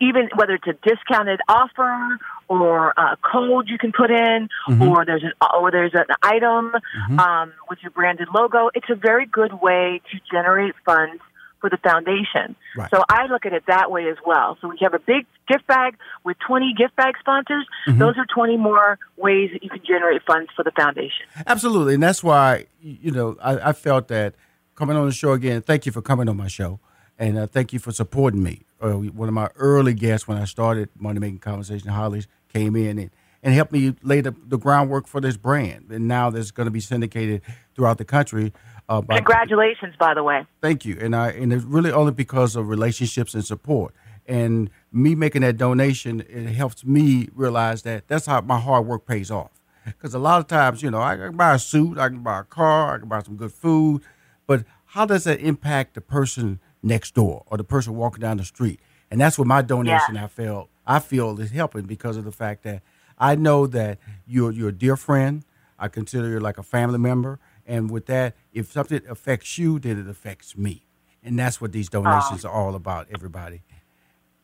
even 0.00 0.28
whether 0.34 0.54
it's 0.54 0.66
a 0.66 0.72
discounted 0.88 1.40
offer 1.48 2.18
or 2.48 2.90
a 2.96 3.16
code 3.22 3.68
you 3.68 3.78
can 3.78 3.92
put 3.92 4.10
in, 4.10 4.48
Mm-hmm. 4.68 4.82
or 4.82 5.04
there's 5.04 5.22
an 5.22 5.32
or 5.58 5.70
there's 5.70 5.94
an 5.94 6.04
item 6.22 6.72
um, 7.18 7.52
with 7.70 7.78
your 7.82 7.90
branded 7.90 8.28
logo. 8.34 8.70
It's 8.74 8.90
a 8.90 8.94
very 8.94 9.24
good 9.26 9.52
way 9.62 10.00
to 10.12 10.18
generate 10.30 10.74
funds 10.84 11.22
for 11.60 11.68
the 11.70 11.76
foundation. 11.78 12.54
Right. 12.76 12.88
So 12.90 13.02
I 13.08 13.26
look 13.26 13.44
at 13.46 13.52
it 13.52 13.64
that 13.66 13.90
way 13.90 14.08
as 14.08 14.16
well. 14.24 14.56
So 14.60 14.68
we 14.68 14.76
have 14.82 14.94
a 14.94 14.98
big 15.00 15.26
gift 15.48 15.66
bag 15.66 15.96
with 16.22 16.36
20 16.46 16.74
gift 16.78 16.94
bag 16.94 17.14
sponsors. 17.18 17.66
Mm-hmm. 17.88 17.98
Those 17.98 18.16
are 18.16 18.26
20 18.32 18.56
more 18.58 18.98
ways 19.16 19.50
that 19.52 19.64
you 19.64 19.70
can 19.70 19.80
generate 19.84 20.22
funds 20.24 20.50
for 20.54 20.62
the 20.62 20.70
foundation. 20.70 21.26
Absolutely, 21.46 21.94
and 21.94 22.02
that's 22.02 22.22
why 22.22 22.66
you 22.80 23.10
know 23.10 23.36
I, 23.42 23.70
I 23.70 23.72
felt 23.72 24.08
that 24.08 24.34
coming 24.74 24.96
on 24.96 25.06
the 25.06 25.12
show 25.12 25.32
again. 25.32 25.62
Thank 25.62 25.86
you 25.86 25.92
for 25.92 26.02
coming 26.02 26.28
on 26.28 26.36
my 26.36 26.48
show, 26.48 26.78
and 27.18 27.38
uh, 27.38 27.46
thank 27.46 27.72
you 27.72 27.78
for 27.78 27.92
supporting 27.92 28.42
me. 28.42 28.62
Uh, 28.80 28.92
one 28.92 29.28
of 29.28 29.34
my 29.34 29.48
early 29.56 29.92
guests 29.92 30.28
when 30.28 30.38
I 30.38 30.44
started 30.44 30.88
Money 30.96 31.18
Making 31.18 31.40
Conversation, 31.40 31.88
Holly 31.88 32.24
came 32.52 32.76
in 32.76 32.98
and, 32.98 33.10
and 33.42 33.54
helped 33.54 33.72
me 33.72 33.96
lay 34.02 34.20
the, 34.20 34.34
the 34.46 34.56
groundwork 34.56 35.08
for 35.08 35.20
this 35.20 35.36
brand, 35.36 35.90
and 35.90 36.06
now 36.06 36.30
that's 36.30 36.52
going 36.52 36.66
to 36.66 36.70
be 36.70 36.80
syndicated 36.80 37.42
throughout 37.74 37.98
the 37.98 38.04
country. 38.04 38.52
Uh, 38.88 39.00
by, 39.00 39.16
Congratulations, 39.16 39.94
by 39.98 40.14
the 40.14 40.22
way. 40.22 40.46
Thank 40.62 40.84
you, 40.84 40.96
and 41.00 41.14
I 41.14 41.30
and 41.30 41.52
it's 41.52 41.64
really 41.64 41.90
only 41.90 42.12
because 42.12 42.56
of 42.56 42.68
relationships 42.68 43.34
and 43.34 43.44
support. 43.44 43.94
And 44.26 44.70
me 44.92 45.14
making 45.14 45.40
that 45.42 45.56
donation, 45.56 46.20
it 46.20 46.46
helps 46.48 46.84
me 46.84 47.28
realize 47.34 47.82
that 47.82 48.08
that's 48.08 48.26
how 48.26 48.42
my 48.42 48.60
hard 48.60 48.86
work 48.86 49.06
pays 49.06 49.30
off. 49.30 49.50
Because 49.84 50.14
a 50.14 50.18
lot 50.18 50.38
of 50.38 50.46
times, 50.46 50.82
you 50.82 50.90
know, 50.90 51.00
I 51.00 51.16
can 51.16 51.36
buy 51.36 51.54
a 51.54 51.58
suit, 51.58 51.96
I 51.98 52.08
can 52.08 52.22
buy 52.22 52.40
a 52.40 52.44
car, 52.44 52.94
I 52.94 52.98
can 52.98 53.08
buy 53.08 53.22
some 53.22 53.36
good 53.36 53.52
food, 53.52 54.02
but 54.46 54.64
how 54.92 55.06
does 55.06 55.24
that 55.24 55.40
impact 55.40 55.94
the 55.94 56.02
person 56.02 56.60
next 56.82 57.14
door 57.14 57.44
or 57.46 57.56
the 57.56 57.64
person 57.64 57.94
walking 57.94 58.20
down 58.20 58.36
the 58.38 58.44
street? 58.44 58.80
And 59.10 59.20
that's 59.20 59.38
what 59.38 59.46
my 59.46 59.62
donation 59.62 60.16
I 60.16 60.26
felt 60.26 60.68
I 60.86 61.00
feel 61.00 61.38
is 61.38 61.50
helping 61.50 61.82
because 61.82 62.16
of 62.16 62.24
the 62.24 62.32
fact 62.32 62.62
that 62.62 62.82
I 63.18 63.34
know 63.34 63.66
that 63.66 63.98
you're 64.26 64.50
you're 64.50 64.70
a 64.70 64.72
dear 64.72 64.96
friend. 64.96 65.44
I 65.78 65.88
consider 65.88 66.28
you 66.28 66.40
like 66.40 66.58
a 66.58 66.62
family 66.62 66.98
member, 66.98 67.38
and 67.66 67.90
with 67.90 68.06
that, 68.06 68.34
if 68.52 68.72
something 68.72 69.00
affects 69.08 69.58
you, 69.58 69.78
then 69.78 70.00
it 70.00 70.08
affects 70.08 70.56
me, 70.56 70.86
and 71.22 71.38
that's 71.38 71.60
what 71.60 71.72
these 71.72 71.88
donations 71.88 72.44
are 72.44 72.52
all 72.52 72.74
about. 72.74 73.06
Everybody. 73.12 73.62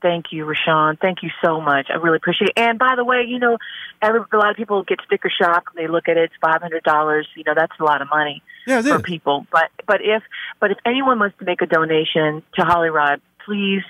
Thank 0.04 0.26
you, 0.32 0.44
Rushion. 0.44 0.98
Thank 1.00 1.22
you 1.22 1.30
so 1.42 1.62
much. 1.62 1.86
I 1.88 1.94
really 1.94 2.18
appreciate 2.18 2.50
it. 2.50 2.58
And 2.58 2.78
by 2.78 2.92
the 2.94 3.04
way, 3.06 3.24
you 3.26 3.38
know, 3.38 3.56
every, 4.02 4.20
a 4.30 4.36
lot 4.36 4.50
of 4.50 4.56
people 4.56 4.82
get 4.84 4.98
sticker 5.06 5.30
shock. 5.30 5.70
They 5.74 5.86
look 5.88 6.08
at 6.10 6.18
it, 6.18 6.24
it's 6.24 6.34
five 6.42 6.60
hundred 6.60 6.82
dollars. 6.82 7.26
You 7.34 7.42
know, 7.46 7.54
that's 7.56 7.72
a 7.80 7.84
lot 7.84 8.02
of 8.02 8.08
money 8.10 8.42
Yeah, 8.66 8.82
for 8.82 8.96
is. 8.96 9.02
people. 9.02 9.46
But 9.50 9.70
but 9.86 10.02
if 10.02 10.22
but 10.60 10.72
if 10.72 10.76
anyone 10.84 11.18
wants 11.20 11.38
to 11.38 11.46
make 11.46 11.62
a 11.62 11.66
donation 11.66 12.42
to 12.56 12.64
Holly 12.66 12.90
Rod, 12.90 13.22
please 13.46 13.82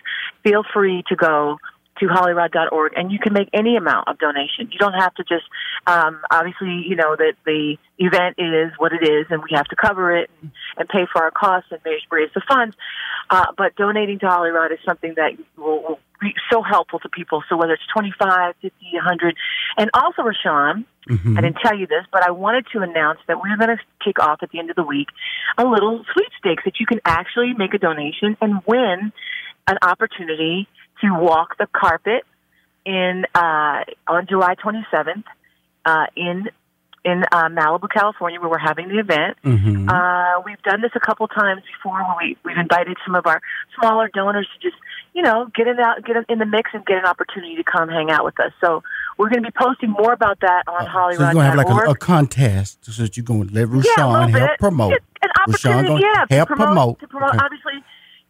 feel 0.44 0.62
free 0.72 1.02
to 1.08 1.16
go 1.16 1.58
to 1.98 2.06
hollyrod.org 2.06 2.92
and 2.96 3.12
you 3.12 3.18
can 3.18 3.32
make 3.32 3.48
any 3.52 3.76
amount 3.76 4.08
of 4.08 4.18
donation. 4.18 4.70
You 4.70 4.78
don't 4.78 4.94
have 4.94 5.14
to 5.14 5.24
just 5.24 5.44
um, 5.86 6.20
obviously 6.30 6.84
you 6.86 6.96
know 6.96 7.16
that 7.16 7.34
the 7.44 7.76
event 7.98 8.36
is 8.38 8.72
what 8.78 8.92
it 8.92 9.06
is 9.06 9.26
and 9.30 9.42
we 9.42 9.50
have 9.54 9.66
to 9.66 9.76
cover 9.76 10.16
it 10.16 10.30
and, 10.40 10.50
and 10.76 10.88
pay 10.88 11.06
for 11.12 11.22
our 11.22 11.30
costs 11.30 11.70
and 11.70 11.80
raise 12.10 12.30
the 12.34 12.42
funds. 12.48 12.76
Uh, 13.30 13.46
but 13.56 13.74
donating 13.76 14.18
to 14.18 14.26
Hollyrod 14.26 14.72
is 14.72 14.78
something 14.84 15.14
that 15.16 15.32
will, 15.56 15.82
will 15.82 15.98
be 16.20 16.34
so 16.52 16.62
helpful 16.62 16.98
to 17.00 17.08
people. 17.08 17.42
So 17.48 17.56
whether 17.56 17.72
it's 17.72 17.86
25, 17.92 18.54
50, 18.60 18.76
100 18.92 19.36
and 19.76 19.90
also 19.94 20.22
Rushion, 20.22 20.86
I 21.36 21.40
didn't 21.42 21.58
tell 21.62 21.76
you 21.76 21.86
this, 21.86 22.04
but 22.10 22.26
I 22.26 22.30
wanted 22.30 22.66
to 22.72 22.80
announce 22.80 23.18
that 23.28 23.36
we're 23.36 23.56
going 23.58 23.76
to 23.76 23.82
kick 24.02 24.18
off 24.18 24.38
at 24.42 24.50
the 24.50 24.58
end 24.58 24.70
of 24.70 24.76
the 24.76 24.82
week 24.82 25.08
a 25.58 25.64
little 25.64 26.02
sweepstakes 26.12 26.64
that 26.64 26.80
you 26.80 26.86
can 26.86 27.00
actually 27.04 27.52
make 27.52 27.74
a 27.74 27.78
donation 27.78 28.36
and 28.40 28.62
win 28.66 29.12
an 29.66 29.78
opportunity 29.82 30.66
to 31.00 31.10
walk 31.18 31.56
the 31.58 31.66
carpet 31.72 32.24
in 32.86 33.24
uh, 33.34 33.80
on 34.06 34.26
July 34.28 34.54
27th 34.56 35.24
uh, 35.86 36.06
in 36.16 36.48
in 37.06 37.22
uh, 37.32 37.50
Malibu, 37.50 37.86
California, 37.92 38.40
where 38.40 38.48
we're 38.48 38.56
having 38.56 38.88
the 38.88 38.98
event. 38.98 39.36
Mm-hmm. 39.44 39.90
Uh, 39.90 40.40
we've 40.46 40.62
done 40.62 40.80
this 40.80 40.92
a 40.94 41.00
couple 41.00 41.28
times 41.28 41.60
before, 41.76 41.98
where 42.02 42.16
we 42.18 42.36
we've 42.44 42.56
invited 42.56 42.96
some 43.04 43.14
of 43.14 43.26
our 43.26 43.42
smaller 43.78 44.08
donors 44.14 44.48
to 44.54 44.68
just 44.70 44.80
you 45.12 45.20
know 45.22 45.50
get 45.54 45.66
in 45.66 45.78
out 45.80 46.02
get 46.04 46.16
in 46.30 46.38
the 46.38 46.46
mix 46.46 46.70
and 46.72 46.84
get 46.86 46.96
an 46.96 47.04
opportunity 47.04 47.56
to 47.56 47.64
come 47.64 47.90
hang 47.90 48.10
out 48.10 48.24
with 48.24 48.40
us. 48.40 48.52
So 48.62 48.82
we're 49.18 49.28
going 49.28 49.42
to 49.42 49.50
be 49.50 49.54
posting 49.58 49.90
more 49.90 50.12
about 50.14 50.40
that 50.40 50.62
on 50.66 50.86
So 51.16 51.22
you're 51.24 51.32
gonna 51.34 51.44
have 51.44 51.56
like 51.56 51.68
a, 51.68 51.90
a 51.90 51.94
contest, 51.94 52.84
so 52.86 53.02
that 53.02 53.16
you're 53.18 53.24
gonna 53.24 53.44
let 53.52 53.68
Yeah, 53.68 54.06
a 54.06 54.08
little 54.10 54.28
help 54.28 54.32
bit. 54.32 54.58
promote. 54.58 54.90
Yeah, 54.92 54.98
An 55.22 55.30
opportunity, 55.46 55.88
gonna 55.88 56.00
yeah, 56.00 56.24
to 56.24 56.34
help 56.34 56.48
promote. 56.48 56.66
promote. 56.68 57.00
To 57.00 57.08
promote. 57.08 57.34
Okay. 57.34 57.38
Obviously, 57.44 57.72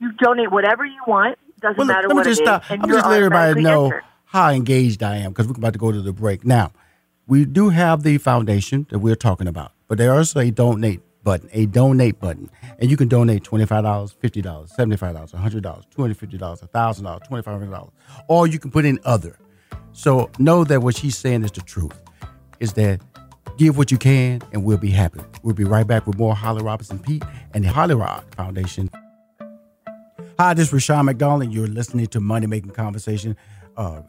you 0.00 0.12
donate 0.18 0.50
whatever 0.50 0.85
you 0.85 1.00
want. 1.06 1.38
Doesn't 1.64 1.78
Well, 1.78 1.87
matter 1.87 2.09
let 2.09 2.14
me 2.14 2.18
what 2.18 2.25
just 2.26 2.40
it 2.42 2.44
stop. 2.44 2.62
I'm 2.68 2.88
just 2.88 3.06
letting 3.06 3.25
everybody 3.25 3.62
know 3.62 3.90
how 4.26 4.50
engaged 4.50 5.02
I 5.02 5.16
am 5.16 5.33
because 5.33 5.47
we're 5.47 5.54
about 5.54 5.73
to 5.73 5.78
go 5.78 5.90
to 5.90 6.02
the 6.02 6.12
break. 6.12 6.44
Now, 6.44 6.73
we 7.26 7.47
do 7.47 7.71
have 7.71 8.02
the 8.02 8.18
foundation 8.18 8.87
that 8.90 8.99
we're 8.99 9.16
talking 9.16 9.47
about, 9.49 9.73
but 9.88 9.97
there 9.97 10.18
is 10.21 10.37
a 10.37 10.50
donate 10.50 11.00
button, 11.23 11.49
a 11.54 11.64
donate 11.64 12.21
button, 12.21 12.50
and 12.78 12.90
you 12.90 12.99
can 12.99 13.09
donate 13.09 13.44
twenty 13.44 13.64
five 13.64 13.83
dollars, 13.85 14.12
fifty 14.12 14.42
dollars, 14.42 14.73
seventy 14.76 14.99
five 14.99 15.14
dollars, 15.14 15.33
hundred 15.33 15.62
dollars, 15.62 15.85
two 15.90 16.02
hundred 16.02 16.18
fifty 16.18 16.37
dollars, 16.37 16.61
thousand 16.61 17.06
dollars, 17.06 17.23
twenty 17.26 17.42
five 17.42 17.59
hundred 17.59 17.71
dollars, 17.71 17.92
or 18.28 18.47
you 18.47 18.59
can 18.59 18.71
put 18.71 18.85
in 18.85 18.99
other. 19.06 19.38
So 19.92 20.30
know 20.38 20.64
that 20.64 20.83
what 20.83 20.97
she's 20.97 21.16
saying 21.16 21.44
is 21.44 21.52
the 21.52 21.62
truth. 21.62 21.99
Is 22.61 22.75
that 22.75 23.00
give 23.56 23.78
what 23.78 23.90
you 23.90 23.97
can, 23.97 24.42
and 24.52 24.64
we'll 24.64 24.76
be 24.76 24.90
happy. 24.90 25.21
We'll 25.42 25.54
be 25.54 25.64
right 25.64 25.87
back 25.87 26.06
with 26.06 26.18
more 26.18 26.35
Holly 26.35 26.62
Robinson 26.62 26.99
Peete 26.99 27.25
and 27.54 27.64
the 27.64 27.68
Holly 27.68 27.94
Rod 27.94 28.23
Foundation. 28.37 28.90
Hi, 30.37 30.53
this 30.53 30.67
is 30.67 30.73
Rushion 30.73 31.05
McDonald. 31.05 31.53
You're 31.53 31.69
listening 31.69 32.09
to 32.09 32.19
Money 32.19 32.49
Making 32.49 32.73
Conversation. 32.73 33.37
Uh, 33.76 34.03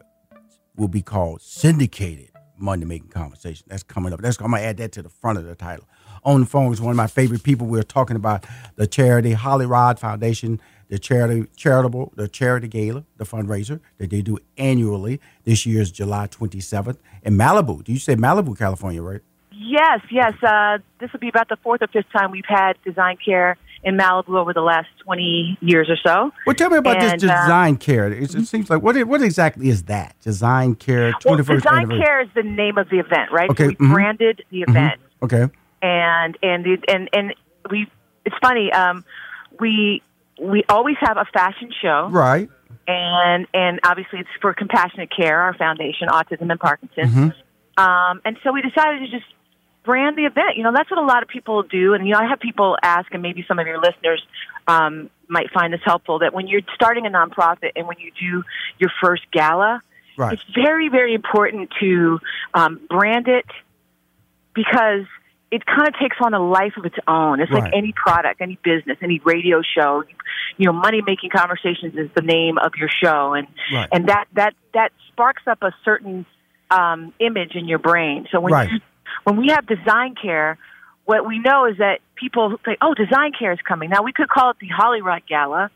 will 0.75 0.87
be 0.87 1.03
called 1.03 1.39
Syndicated 1.43 2.31
Money 2.57 2.83
Making 2.83 3.09
Conversation. 3.09 3.67
That's 3.69 3.83
coming 3.83 4.11
up. 4.11 4.21
That's 4.21 4.41
I'm 4.41 4.49
gonna 4.49 4.63
add 4.63 4.77
that 4.77 4.91
to 4.93 5.03
the 5.03 5.09
front 5.09 5.37
of 5.37 5.45
the 5.45 5.53
title. 5.53 5.87
On 6.23 6.39
the 6.39 6.45
phone 6.47 6.73
is 6.73 6.81
one 6.81 6.89
of 6.89 6.97
my 6.97 7.05
favorite 7.05 7.43
people. 7.43 7.67
We're 7.67 7.83
talking 7.83 8.15
about 8.15 8.43
the 8.75 8.87
charity 8.87 9.33
Holly 9.33 9.67
Rod 9.67 9.99
Foundation, 9.99 10.59
the 10.87 10.97
charity 10.97 11.45
charitable, 11.55 12.11
the 12.15 12.27
charity 12.27 12.69
gala, 12.69 13.05
the 13.17 13.25
fundraiser 13.25 13.79
that 13.99 14.09
they 14.09 14.23
do 14.23 14.39
annually. 14.57 15.21
This 15.43 15.67
year 15.67 15.79
is 15.79 15.91
July 15.91 16.25
27th 16.25 16.97
in 17.21 17.35
Malibu. 17.35 17.83
Do 17.83 17.93
you 17.93 17.99
say 17.99 18.15
Malibu, 18.15 18.57
California, 18.57 19.03
right? 19.03 19.21
Yes, 19.51 19.99
yes. 20.09 20.33
Uh, 20.41 20.79
this 20.99 21.13
will 21.13 21.19
be 21.19 21.29
about 21.29 21.49
the 21.49 21.57
fourth 21.57 21.83
or 21.83 21.87
fifth 21.87 22.11
time 22.11 22.31
we've 22.31 22.43
had 22.47 22.77
Design 22.83 23.17
Care 23.23 23.57
in 23.85 23.95
Malibu 23.97 24.35
over 24.37 24.51
the 24.51 24.61
last 24.61 24.87
20 25.05 25.57
years 25.61 25.87
or 25.89 25.95
so. 26.03 26.31
Well, 26.45 26.55
tell 26.55 26.69
me 26.71 26.77
about 26.77 26.97
And, 26.97 27.21
this 27.21 27.29
uh, 27.29 27.43
design 27.43 27.77
care. 27.77 28.11
It, 28.11 28.33
it 28.35 28.45
seems 28.47 28.69
like 28.69 28.81
what 28.81 28.97
what 29.07 29.21
exactly 29.21 29.69
is 29.69 29.83
that? 29.83 30.15
Design 30.21 30.75
care, 30.75 31.13
Well, 31.23 31.37
Design 31.37 31.59
anniversary. 31.59 31.99
Care 32.03 32.21
is 32.21 32.29
the 32.35 32.43
name 32.43 32.77
of 32.77 32.89
the 32.89 32.97
event, 32.99 33.31
right? 33.31 33.49
Okay, 33.51 33.65
So 33.65 33.67
we 33.69 33.75
mhm. 33.75 33.93
branded 33.93 34.43
the 34.49 34.61
event. 34.63 34.99
Okay. 35.23 35.45
and 35.81 36.37
and 36.43 36.65
the, 36.65 36.77
and 36.87 37.09
and 37.13 37.33
we 37.71 37.87
it's 38.25 38.35
funny 38.41 38.71
um 38.73 39.05
we 39.59 40.01
we 40.41 40.63
always 40.67 40.97
have 40.99 41.17
a 41.17 41.25
fashion 41.33 41.69
show 41.81 42.09
Right. 42.11 42.49
and 42.87 43.47
and 43.53 43.79
obviously 43.83 44.19
it's 44.19 44.29
for 44.41 44.53
compassionate 44.53 45.09
care 45.15 45.39
our 45.41 45.53
foundation 45.53 46.07
autism 46.09 46.49
and 46.51 46.59
parkinson's 46.59 47.07
Mm-hmm. 47.13 47.83
um 47.83 48.21
and 48.25 48.37
so 48.43 48.51
we 48.51 48.61
decided 48.61 48.99
to 48.99 49.07
just 49.09 49.25
brand 49.85 50.17
the 50.17 50.25
event 50.25 50.57
you 50.57 50.63
know 50.63 50.71
that's 50.73 50.89
what 50.89 50.99
a 50.99 51.05
lot 51.05 51.21
of 51.23 51.29
people 51.29 51.63
do 51.63 51.93
and 51.93 52.05
you 52.07 52.13
know 52.13 52.19
i 52.19 52.27
have 52.27 52.39
people 52.39 52.77
ask 52.81 53.13
and 53.13 53.21
maybe 53.21 53.45
some 53.47 53.59
of 53.59 53.67
your 53.67 53.79
listeners 53.79 54.21
um 54.67 55.09
might 55.27 55.49
find 55.51 55.71
this 55.73 55.81
helpful 55.83 56.19
that 56.19 56.33
when 56.33 56.47
you're 56.47 56.61
starting 56.73 57.05
a 57.05 57.09
nonprofit 57.09 57.71
and 57.75 57.87
when 57.87 57.97
you 57.99 58.11
do 58.19 58.43
your 58.79 58.91
first 59.01 59.23
gala 59.31 59.81
Right. 60.17 60.33
it's 60.33 60.43
very 60.55 60.89
very 60.89 61.13
important 61.13 61.69
to 61.79 62.19
um 62.53 62.79
brand 62.89 63.27
it 63.27 63.45
because 64.53 65.05
it 65.51 65.65
kind 65.65 65.87
of 65.87 65.93
takes 65.99 66.17
on 66.21 66.33
a 66.33 66.39
life 66.39 66.73
of 66.75 66.85
its 66.85 66.95
own. 67.07 67.39
It's 67.39 67.51
Right. 67.51 67.63
like 67.63 67.73
any 67.73 67.93
product, 67.93 68.41
any 68.41 68.57
business, 68.63 68.97
any 69.01 69.19
radio 69.23 69.61
show. 69.61 70.03
You 70.57 70.65
know, 70.65 70.73
money 70.73 71.01
making 71.05 71.29
conversations 71.29 71.95
is 71.95 72.09
the 72.15 72.23
name 72.23 72.57
of 72.57 72.73
your 72.77 72.89
show, 72.89 73.33
and 73.33 73.47
Right. 73.71 73.87
and 73.91 74.07
that 74.07 74.25
that 74.33 74.53
that 74.73 74.91
sparks 75.09 75.43
up 75.47 75.61
a 75.61 75.71
certain 75.85 76.25
um, 76.71 77.13
image 77.19 77.55
in 77.55 77.67
your 77.67 77.79
brain. 77.79 78.27
So 78.31 78.39
when 78.39 78.53
Right. 78.53 78.71
you, 78.71 78.79
when 79.23 79.37
we 79.37 79.47
have 79.49 79.65
design 79.67 80.15
care, 80.21 80.57
what 81.05 81.25
we 81.27 81.39
know 81.39 81.65
is 81.65 81.77
that 81.77 81.99
people 82.15 82.57
say, 82.65 82.77
"Oh, 82.81 82.93
design 82.93 83.31
care 83.37 83.51
is 83.51 83.59
coming." 83.61 83.89
Now 83.89 84.03
we 84.03 84.11
could 84.11 84.29
call 84.29 84.51
it 84.51 84.57
the 84.59 84.69
Hollyrod 84.69 85.27
Gala. 85.27 85.69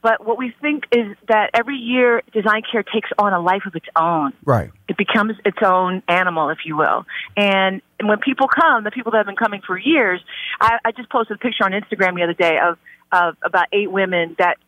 But 0.00 0.24
what 0.24 0.38
we 0.38 0.54
think 0.60 0.84
is 0.92 1.16
that 1.26 1.50
every 1.54 1.76
year, 1.76 2.22
design 2.32 2.62
care 2.70 2.84
takes 2.84 3.10
on 3.18 3.32
a 3.32 3.40
life 3.40 3.62
of 3.66 3.74
its 3.74 3.86
own 3.96 4.32
Right. 4.44 4.70
it 4.86 4.96
becomes 4.96 5.34
its 5.44 5.58
own 5.60 6.04
animal, 6.06 6.50
if 6.50 6.58
you 6.64 6.76
will. 6.76 7.04
And, 7.36 7.82
and 7.98 8.08
when 8.08 8.18
people 8.18 8.46
come, 8.46 8.84
the 8.84 8.92
people 8.92 9.10
that 9.10 9.18
have 9.18 9.26
been 9.26 9.34
coming 9.34 9.60
for 9.66 9.76
years, 9.76 10.20
I, 10.60 10.78
I 10.84 10.92
just 10.92 11.10
posted 11.10 11.36
a 11.36 11.40
picture 11.40 11.64
on 11.64 11.72
Instagram 11.72 12.14
the 12.14 12.22
other 12.22 12.32
day 12.32 12.58
of, 12.62 12.78
of 13.10 13.36
about 13.42 13.66
eight 13.72 13.90
women 13.90 14.36
that 14.38 14.58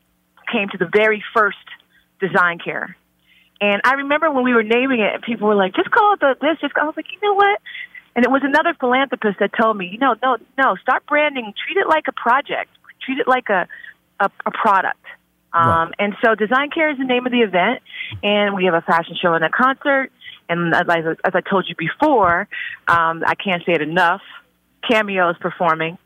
came 0.52 0.68
to 0.70 0.78
the 0.78 0.90
very 0.92 1.22
first 1.32 1.58
design 2.20 2.58
care. 2.58 2.96
And 3.60 3.80
I 3.84 3.92
remember 3.94 4.32
when 4.32 4.42
we 4.42 4.52
were 4.52 4.64
naming 4.64 4.98
it, 5.00 5.14
and 5.14 5.22
people 5.22 5.46
were 5.46 5.54
like, 5.54 5.74
"Just 5.74 5.90
call 5.90 6.14
it 6.14 6.20
the 6.20 6.34
this." 6.40 6.58
Just 6.60 6.74
I 6.76 6.84
was 6.84 6.96
like, 6.96 7.06
you 7.12 7.18
know 7.22 7.34
what? 7.34 7.60
And 8.16 8.24
it 8.24 8.30
was 8.30 8.42
another 8.44 8.74
philanthropist 8.78 9.38
that 9.38 9.50
told 9.58 9.76
me, 9.76 9.86
you 9.92 9.98
know, 9.98 10.14
no, 10.22 10.36
no, 10.58 10.76
start 10.76 11.06
branding. 11.06 11.52
Treat 11.66 11.76
it 11.78 11.86
like 11.88 12.04
a 12.08 12.12
project. 12.12 12.70
Treat 13.04 13.18
it 13.18 13.28
like 13.28 13.48
a 13.48 13.66
a, 14.18 14.30
a 14.46 14.50
product. 14.50 14.98
Um, 15.52 15.62
Right. 15.88 15.94
And 15.98 16.14
so 16.24 16.34
Design 16.34 16.70
Care 16.70 16.90
is 16.92 16.98
the 16.98 17.04
name 17.04 17.26
of 17.26 17.32
the 17.32 17.40
event, 17.40 17.82
and 18.22 18.54
we 18.54 18.66
have 18.66 18.74
a 18.74 18.82
fashion 18.82 19.16
show 19.20 19.32
and 19.34 19.44
a 19.44 19.48
concert. 19.50 20.10
And 20.48 20.74
as 20.74 20.88
I, 20.88 20.98
as 21.24 21.32
I 21.34 21.40
told 21.40 21.66
you 21.68 21.74
before, 21.76 22.48
um, 22.88 23.22
I 23.26 23.34
can't 23.34 23.62
say 23.64 23.72
it 23.72 23.82
enough. 23.82 24.20
Cameo 24.88 25.30
is 25.30 25.36
performing, 25.40 25.96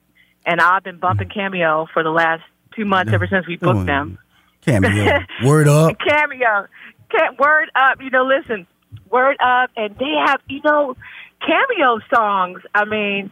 and 0.46 0.60
I've 0.60 0.82
been 0.84 0.98
bumping 0.98 1.28
Cameo 1.28 1.86
for 1.92 2.02
the 2.02 2.10
last 2.10 2.42
two 2.76 2.84
months 2.84 3.12
ever 3.12 3.26
since 3.26 3.46
we 3.46 3.56
booked 3.56 3.80
Oh, 3.80 3.84
them. 3.84 4.18
Cameo. 4.62 5.20
Word 5.44 5.68
up. 5.68 5.96
Cameo, 5.98 6.66
Ca- 7.10 7.32
word 7.38 7.70
up. 7.74 8.00
You 8.00 8.10
know, 8.10 8.24
listen, 8.24 8.66
word 9.10 9.36
up, 9.40 9.70
and 9.76 9.94
they 9.98 10.14
have 10.26 10.40
you 10.48 10.60
know, 10.64 10.96
Cameo 11.44 12.00
songs. 12.12 12.60
I 12.74 12.84
mean, 12.84 13.30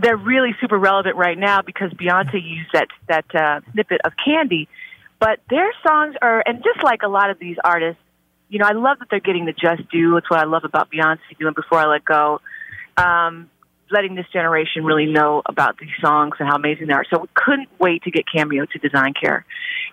they're 0.00 0.16
really 0.16 0.54
super 0.60 0.78
relevant 0.78 1.16
right 1.16 1.38
now 1.38 1.62
because 1.62 1.90
Beyonce 1.92 2.34
used 2.34 2.70
that 2.72 2.88
that 3.08 3.34
uh, 3.34 3.60
snippet 3.72 4.00
of 4.04 4.12
Candy, 4.22 4.68
but 5.18 5.40
their 5.50 5.72
songs 5.86 6.14
are, 6.22 6.42
and 6.46 6.62
just 6.64 6.82
like 6.82 7.02
a 7.02 7.08
lot 7.08 7.30
of 7.30 7.38
these 7.38 7.56
artists, 7.62 8.00
you 8.48 8.58
know, 8.58 8.66
I 8.66 8.72
love 8.72 8.98
that 9.00 9.08
they're 9.10 9.20
getting 9.20 9.44
the 9.44 9.52
just 9.52 9.88
due. 9.90 10.16
It's 10.16 10.28
what 10.30 10.40
I 10.40 10.44
love 10.44 10.64
about 10.64 10.90
Beyonce 10.90 11.18
doing 11.38 11.54
Before 11.54 11.78
I 11.78 11.86
Let 11.86 12.04
Go. 12.04 12.40
Um, 12.96 13.50
letting 13.90 14.14
this 14.14 14.26
generation 14.32 14.84
really 14.84 15.06
know 15.06 15.42
about 15.46 15.78
these 15.78 15.90
songs 16.00 16.34
and 16.38 16.48
how 16.48 16.56
amazing 16.56 16.86
they 16.88 16.92
are. 16.94 17.04
So 17.12 17.20
we 17.20 17.28
couldn't 17.34 17.68
wait 17.78 18.02
to 18.04 18.10
get 18.10 18.24
Cameo 18.32 18.66
to 18.66 18.78
Design 18.78 19.14
Care. 19.20 19.44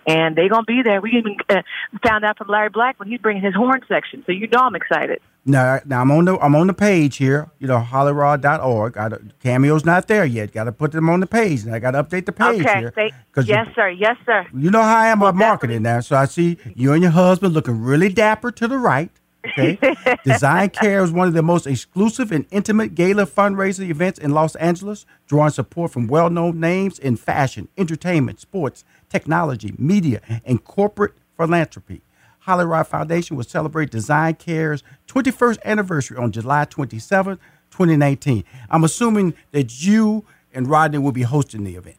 And 0.06 0.36
they're 0.36 0.48
going 0.48 0.62
to 0.62 0.66
be 0.66 0.82
there. 0.82 1.00
We 1.00 1.10
even 1.12 1.36
uh, 1.50 1.62
found 2.06 2.24
out 2.24 2.38
from 2.38 2.48
Larry 2.48 2.70
Black 2.70 2.98
when 2.98 3.08
he's 3.08 3.20
bringing 3.20 3.42
his 3.42 3.54
horn 3.54 3.80
section. 3.88 4.22
So 4.26 4.32
you 4.32 4.46
know 4.48 4.60
I'm 4.60 4.74
excited. 4.74 5.20
Now, 5.44 5.80
now 5.86 6.02
I'm 6.02 6.10
on 6.10 6.24
the 6.26 6.38
I'm 6.38 6.54
on 6.54 6.66
the 6.66 6.74
page 6.74 7.16
here. 7.16 7.50
You 7.58 7.68
know, 7.68 7.78
hollyrod.org. 7.78 8.94
To, 8.94 9.20
cameo's 9.42 9.84
not 9.84 10.06
there 10.08 10.24
yet. 10.24 10.52
Got 10.52 10.64
to 10.64 10.72
put 10.72 10.92
them 10.92 11.08
on 11.08 11.20
the 11.20 11.26
page. 11.26 11.62
And 11.62 11.74
I 11.74 11.78
got 11.78 11.92
to 11.92 12.02
update 12.04 12.26
the 12.26 12.32
page 12.32 12.60
okay. 12.60 12.78
here. 12.80 12.92
They, 12.94 13.12
'Cause 13.32 13.48
you- 13.48 13.54
yes, 13.54 13.68
sir. 13.74 13.88
Yes, 13.88 14.16
sir. 14.26 14.46
You 14.54 14.70
know 14.70 14.82
how 14.82 14.96
I 14.98 15.06
am 15.08 15.20
Well, 15.20 15.30
about 15.30 15.38
marketing 15.38 15.82
now. 15.82 16.00
So 16.00 16.16
I 16.16 16.26
see 16.26 16.58
you 16.74 16.92
and 16.92 17.02
your 17.02 17.12
husband 17.12 17.54
looking 17.54 17.80
really 17.82 18.08
dapper 18.10 18.50
to 18.52 18.68
the 18.68 18.76
right. 18.78 19.10
Okay. 19.46 19.78
Design 20.24 20.70
Care 20.70 21.02
is 21.02 21.12
one 21.12 21.28
of 21.28 21.34
the 21.34 21.42
most 21.42 21.66
exclusive 21.66 22.32
and 22.32 22.44
intimate 22.50 22.94
gala 22.94 23.24
fundraiser 23.24 23.88
events 23.88 24.18
in 24.18 24.32
Los 24.32 24.56
Angeles, 24.56 25.06
drawing 25.26 25.50
support 25.50 25.92
from 25.92 26.08
well 26.08 26.28
known 26.28 26.58
names 26.60 26.98
in 26.98 27.16
fashion, 27.16 27.68
entertainment, 27.76 28.40
sports, 28.40 28.84
technology, 29.08 29.74
media, 29.78 30.20
and 30.44 30.64
corporate 30.64 31.14
philanthropy. 31.36 32.02
Holly 32.40 32.64
Rod 32.64 32.84
Foundation 32.84 33.36
will 33.36 33.44
celebrate 33.44 33.90
Design 33.90 34.34
Care's 34.34 34.82
21st 35.06 35.58
anniversary 35.64 36.16
on 36.16 36.32
July 36.32 36.64
27, 36.64 37.36
2019. 37.70 38.44
I'm 38.70 38.84
assuming 38.84 39.34
that 39.52 39.84
you 39.84 40.24
and 40.52 40.66
Rodney 40.66 40.98
will 40.98 41.12
be 41.12 41.22
hosting 41.22 41.64
the 41.64 41.76
event. 41.76 41.98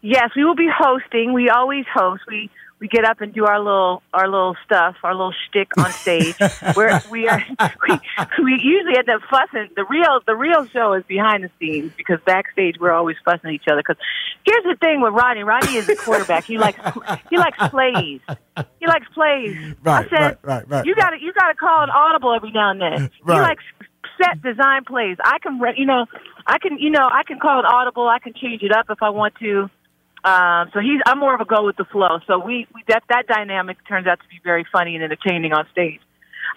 Yes, 0.00 0.30
we 0.36 0.44
will 0.44 0.56
be 0.56 0.68
hosting. 0.76 1.32
We 1.32 1.48
always 1.48 1.84
host. 1.92 2.22
We 2.28 2.50
we 2.80 2.88
get 2.88 3.04
up 3.04 3.20
and 3.20 3.32
do 3.32 3.44
our 3.44 3.58
little 3.58 4.02
our 4.14 4.28
little 4.28 4.56
stuff, 4.64 4.96
our 5.02 5.14
little 5.14 5.34
shtick 5.48 5.68
on 5.78 5.90
stage. 5.90 6.36
Where 6.74 7.02
we 7.10 7.28
are, 7.28 7.44
we 7.88 7.98
we 8.42 8.60
usually 8.62 8.96
end 8.96 9.08
up 9.08 9.22
fussing. 9.30 9.68
The 9.74 9.84
real 9.84 10.20
the 10.26 10.36
real 10.36 10.66
show 10.66 10.92
is 10.94 11.04
behind 11.06 11.44
the 11.44 11.50
scenes 11.58 11.92
because 11.96 12.18
backstage 12.24 12.76
we're 12.78 12.92
always 12.92 13.16
fussing 13.24 13.50
each 13.50 13.66
other. 13.70 13.82
Because 13.86 13.96
here's 14.44 14.64
the 14.64 14.76
thing 14.80 15.00
with 15.00 15.12
Rodney. 15.12 15.42
Rodney 15.42 15.76
is 15.76 15.86
the 15.86 15.96
quarterback. 15.96 16.44
He 16.44 16.58
likes 16.58 16.78
he 17.30 17.36
likes 17.36 17.58
plays. 17.68 18.20
He 18.80 18.86
likes 18.86 19.06
plays. 19.12 19.56
Right, 19.82 20.06
I 20.06 20.08
said, 20.08 20.20
right, 20.20 20.38
right, 20.42 20.68
right, 20.68 20.86
You 20.86 20.94
got 20.94 21.10
to 21.10 21.16
you 21.20 21.32
got 21.32 21.48
to 21.48 21.54
call 21.54 21.82
an 21.82 21.90
audible 21.90 22.34
every 22.34 22.52
now 22.52 22.70
and 22.70 22.80
then. 22.80 23.10
Right. 23.24 23.36
He 23.36 23.40
likes 23.40 23.64
set 24.20 24.42
design 24.42 24.84
plays. 24.84 25.16
I 25.22 25.38
can 25.40 25.58
re- 25.58 25.74
you 25.76 25.86
know 25.86 26.06
I 26.46 26.58
can 26.58 26.78
you 26.78 26.90
know 26.90 27.08
I 27.10 27.22
can 27.26 27.38
call 27.38 27.58
an 27.58 27.66
audible. 27.66 28.08
I 28.08 28.18
can 28.18 28.34
change 28.34 28.62
it 28.62 28.72
up 28.72 28.86
if 28.88 29.02
I 29.02 29.10
want 29.10 29.34
to. 29.40 29.68
Um, 30.24 30.70
so 30.72 30.80
he's 30.80 31.00
I'm 31.06 31.18
more 31.18 31.34
of 31.34 31.40
a 31.40 31.44
go 31.44 31.64
with 31.64 31.76
the 31.76 31.84
flow. 31.84 32.18
So 32.26 32.38
we, 32.38 32.66
we 32.74 32.82
that 32.88 33.04
that 33.08 33.26
dynamic 33.26 33.76
turns 33.86 34.06
out 34.06 34.20
to 34.20 34.28
be 34.28 34.40
very 34.42 34.66
funny 34.70 34.94
and 34.96 35.04
entertaining 35.04 35.52
on 35.52 35.66
stage. 35.70 36.00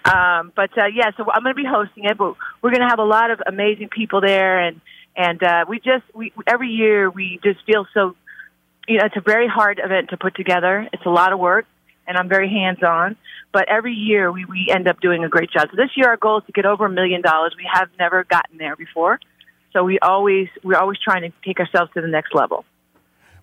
Um, 0.04 0.52
but 0.56 0.76
uh, 0.76 0.86
yeah, 0.92 1.10
so 1.16 1.24
I'm 1.32 1.42
going 1.42 1.54
to 1.54 1.62
be 1.62 1.68
hosting 1.68 2.04
it, 2.04 2.18
but 2.18 2.34
we're 2.60 2.70
going 2.70 2.80
to 2.80 2.88
have 2.88 2.98
a 2.98 3.04
lot 3.04 3.30
of 3.30 3.40
amazing 3.46 3.88
people 3.88 4.20
there, 4.20 4.58
and 4.58 4.80
and 5.16 5.42
uh, 5.42 5.64
we 5.68 5.78
just 5.78 6.04
we 6.14 6.32
every 6.46 6.70
year 6.70 7.08
we 7.10 7.38
just 7.42 7.64
feel 7.64 7.86
so. 7.94 8.16
You 8.88 8.98
know, 8.98 9.04
it's 9.04 9.16
a 9.16 9.20
very 9.20 9.46
hard 9.46 9.80
event 9.82 10.10
to 10.10 10.16
put 10.16 10.34
together. 10.34 10.88
It's 10.92 11.06
a 11.06 11.10
lot 11.10 11.32
of 11.32 11.38
work, 11.38 11.66
and 12.08 12.16
I'm 12.16 12.28
very 12.28 12.48
hands 12.48 12.82
on. 12.82 13.16
But 13.52 13.68
every 13.68 13.94
year 13.94 14.32
we 14.32 14.44
we 14.44 14.68
end 14.70 14.88
up 14.88 15.00
doing 15.00 15.24
a 15.24 15.28
great 15.28 15.50
job. 15.50 15.68
So 15.70 15.76
this 15.76 15.90
year 15.96 16.08
our 16.08 16.16
goal 16.16 16.38
is 16.38 16.46
to 16.46 16.52
get 16.52 16.66
over 16.66 16.86
a 16.86 16.90
million 16.90 17.22
dollars. 17.22 17.54
We 17.56 17.68
have 17.72 17.88
never 17.96 18.24
gotten 18.24 18.58
there 18.58 18.74
before, 18.74 19.20
so 19.72 19.84
we 19.84 20.00
always 20.00 20.48
we're 20.64 20.78
always 20.78 20.98
trying 20.98 21.22
to 21.22 21.32
take 21.44 21.60
ourselves 21.60 21.92
to 21.94 22.00
the 22.00 22.08
next 22.08 22.34
level. 22.34 22.64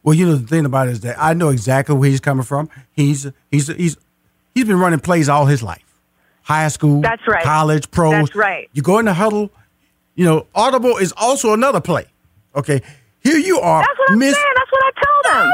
Well, 0.03 0.13
you 0.15 0.25
know 0.25 0.35
the 0.35 0.47
thing 0.47 0.65
about 0.65 0.87
it 0.87 0.91
is 0.91 0.99
that 1.01 1.17
I 1.19 1.33
know 1.33 1.49
exactly 1.49 1.95
where 1.95 2.09
he's 2.09 2.19
coming 2.21 2.43
from. 2.43 2.69
He's 2.93 3.27
he's 3.51 3.67
he's 3.67 3.97
he's 4.55 4.65
been 4.65 4.79
running 4.79 4.99
plays 4.99 5.27
all 5.29 5.45
his 5.45 5.61
life, 5.61 5.83
high 6.43 6.67
school, 6.69 7.01
That's 7.01 7.21
right. 7.27 7.43
college, 7.43 7.91
pros. 7.91 8.11
That's 8.13 8.35
right. 8.35 8.69
You 8.73 8.81
go 8.81 8.99
in 8.99 9.05
the 9.05 9.13
huddle. 9.13 9.51
You 10.15 10.25
know, 10.25 10.47
Audible 10.53 10.97
is 10.97 11.13
also 11.15 11.53
another 11.53 11.79
play. 11.81 12.05
Okay, 12.55 12.81
here 13.21 13.37
you 13.37 13.59
are, 13.59 13.81
That's 13.83 13.99
what 13.99 14.11
I'm 14.11 14.19
Miss. 14.19 14.35
saying. 14.35 14.45
That's 14.57 14.71
what 14.71 14.83
I 14.83 14.91
told 15.31 15.45
him. 15.45 15.53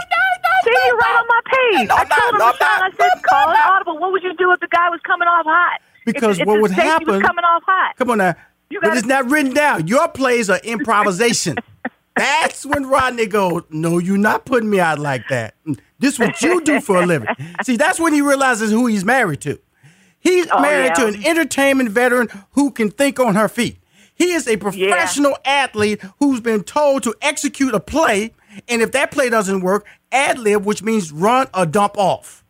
See, 0.63 0.71
you're 0.87 0.97
right 0.97 1.19
on 1.19 1.27
my 1.27 1.41
page. 1.45 1.87
No, 1.89 1.95
I 1.95 2.05
told 2.05 2.33
him, 2.33 2.37
No, 2.39 2.45
I'm 2.45 2.53
Rashawn, 2.53 2.59
not. 2.59 2.81
I 2.81 2.89
said, 2.97 3.09
No, 3.15 3.21
call 3.29 3.49
an 3.51 3.57
audible. 3.65 3.99
What 3.99 4.11
would 4.13 4.23
you 4.23 4.33
do 4.35 4.51
if 4.51 4.59
the 4.61 4.67
guy 4.67 4.89
was 4.89 4.99
coming 5.05 5.27
off 5.27 5.45
hot? 5.45 5.81
Because 6.05 6.39
if 6.39 6.47
what 6.47 6.55
the 6.55 6.61
would 6.63 6.71
happen? 6.71 7.07
Was 7.07 7.21
coming 7.21 7.43
off 7.45 7.61
hot. 7.67 7.95
Come 7.97 8.09
on 8.11 8.17
now, 8.17 8.33
You 8.71 8.79
but 8.81 8.97
it's 8.97 9.05
not 9.05 9.29
written 9.29 9.53
down. 9.53 9.87
Your 9.87 10.07
plays 10.07 10.49
are 10.49 10.57
improvisation. 10.63 11.57
That's 12.15 12.65
when 12.65 12.85
Rodney 12.87 13.25
goes, 13.25 13.63
"No, 13.69 13.97
you're 13.99 14.17
not 14.17 14.45
putting 14.45 14.69
me 14.69 14.79
out 14.79 14.99
like 14.99 15.27
that. 15.29 15.55
Mm, 15.67 15.77
this 15.99 16.13
is 16.13 16.19
what 16.19 16.41
you 16.41 16.61
do 16.61 16.79
for 16.81 17.01
a 17.01 17.05
living." 17.05 17.27
See, 17.63 17.75
that's 17.77 17.99
when 17.99 18.13
he 18.13 18.21
realizes 18.21 18.71
who 18.71 18.85
he's 18.87 19.03
married 19.05 19.41
to. 19.41 19.59
He's 20.19 20.47
Oh, 20.51 20.61
married 20.61 20.85
yeah. 20.85 20.93
to 20.95 21.07
an 21.07 21.25
entertainment 21.25 21.89
veteran 21.89 22.29
who 22.51 22.71
can 22.71 22.89
think 22.89 23.19
on 23.19 23.35
her 23.35 23.47
feet. 23.47 23.77
He 24.15 24.31
is 24.31 24.47
a 24.47 24.55
professional 24.57 25.37
athlete 25.43 26.01
who's 26.19 26.39
been 26.39 26.63
told 26.63 27.03
to 27.03 27.13
execute 27.21 27.73
a 27.75 27.79
play, 27.81 28.31
and 28.69 28.81
if 28.81 28.91
that 28.93 29.11
play 29.11 29.29
doesn't 29.29 29.59
work, 29.61 29.85
ad 30.11 30.39
lib, 30.39 30.63
which 30.65 30.81
means 30.81 31.11
run 31.11 31.47
or 31.53 31.65
dump 31.65 31.97
off. 31.97 32.43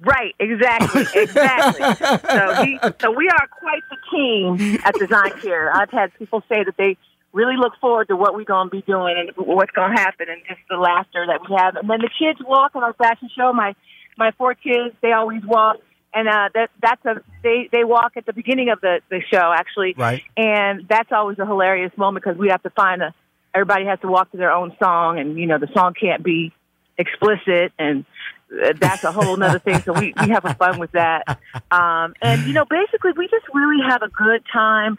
Right, 0.00 0.34
exactly, 0.40 1.06
exactly. 1.14 1.82
so, 2.30 2.64
he, 2.64 2.78
so 3.00 3.10
we 3.12 3.28
are 3.28 3.48
quite 3.58 3.82
the 3.88 3.96
team 4.10 4.78
at 4.84 4.94
Design 4.96 5.30
Care. 5.40 5.74
I've 5.74 5.90
had 5.90 6.12
people 6.18 6.42
say 6.48 6.64
that 6.64 6.76
they 6.76 6.98
really 7.36 7.56
look 7.56 7.74
forward 7.80 8.08
to 8.08 8.16
what 8.16 8.34
we're 8.34 8.44
going 8.44 8.68
to 8.68 8.70
be 8.70 8.82
doing 8.82 9.14
and 9.18 9.30
what's 9.36 9.70
going 9.72 9.94
to 9.94 10.00
happen, 10.00 10.26
and 10.28 10.40
just 10.48 10.60
the 10.70 10.76
laughter 10.76 11.26
that 11.28 11.40
we 11.48 11.54
have. 11.56 11.76
And 11.76 11.88
then 11.88 12.00
the 12.00 12.10
kids 12.18 12.40
walk 12.44 12.72
in 12.74 12.82
our 12.82 12.94
fashion 12.94 13.28
show. 13.36 13.52
My 13.52 13.76
my 14.16 14.30
four 14.38 14.54
kids, 14.54 14.96
they 15.02 15.12
always 15.12 15.42
walk, 15.44 15.76
and 16.14 16.26
uh, 16.26 16.48
that 16.54 16.70
that's 16.80 17.04
a 17.04 17.20
they 17.42 17.68
they 17.70 17.84
walk 17.84 18.12
at 18.16 18.24
the 18.24 18.32
beginning 18.32 18.70
of 18.70 18.80
the 18.80 19.00
the 19.10 19.20
show 19.30 19.52
actually, 19.54 19.94
Right. 19.96 20.22
And 20.36 20.88
that's 20.88 21.12
always 21.12 21.38
a 21.38 21.46
hilarious 21.46 21.92
moment 21.96 22.24
because 22.24 22.38
we 22.38 22.48
have 22.48 22.62
to 22.62 22.70
find 22.70 23.02
a 23.02 23.14
everybody 23.54 23.84
has 23.84 24.00
to 24.00 24.08
walk 24.08 24.30
to 24.32 24.38
their 24.38 24.52
own 24.52 24.74
song, 24.82 25.18
and 25.18 25.38
you 25.38 25.46
know 25.46 25.58
the 25.58 25.68
song 25.74 25.92
can't 25.94 26.24
be 26.24 26.52
explicit 26.98 27.72
and 27.78 28.06
uh, 28.50 28.72
that's 28.80 29.04
a 29.04 29.12
whole 29.12 29.36
nother 29.36 29.58
thing. 29.58 29.80
So 29.82 29.92
we, 29.92 30.14
we 30.22 30.30
have 30.30 30.46
a 30.46 30.54
fun 30.54 30.78
with 30.78 30.92
that. 30.92 31.40
Um, 31.70 32.14
and, 32.22 32.46
you 32.46 32.52
know, 32.52 32.64
basically 32.64 33.10
we 33.16 33.28
just 33.28 33.44
really 33.52 33.82
have 33.86 34.02
a 34.02 34.08
good 34.08 34.42
time 34.50 34.96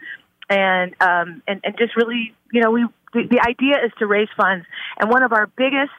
and, 0.48 0.94
um, 1.00 1.42
and, 1.46 1.60
and 1.64 1.76
just 1.78 1.96
really, 1.96 2.34
you 2.52 2.60
know, 2.60 2.70
we, 2.70 2.86
the, 3.12 3.26
the 3.30 3.40
idea 3.40 3.84
is 3.84 3.92
to 3.98 4.06
raise 4.06 4.28
funds. 4.36 4.66
And 4.98 5.10
one 5.10 5.22
of 5.22 5.32
our 5.32 5.46
biggest, 5.46 5.92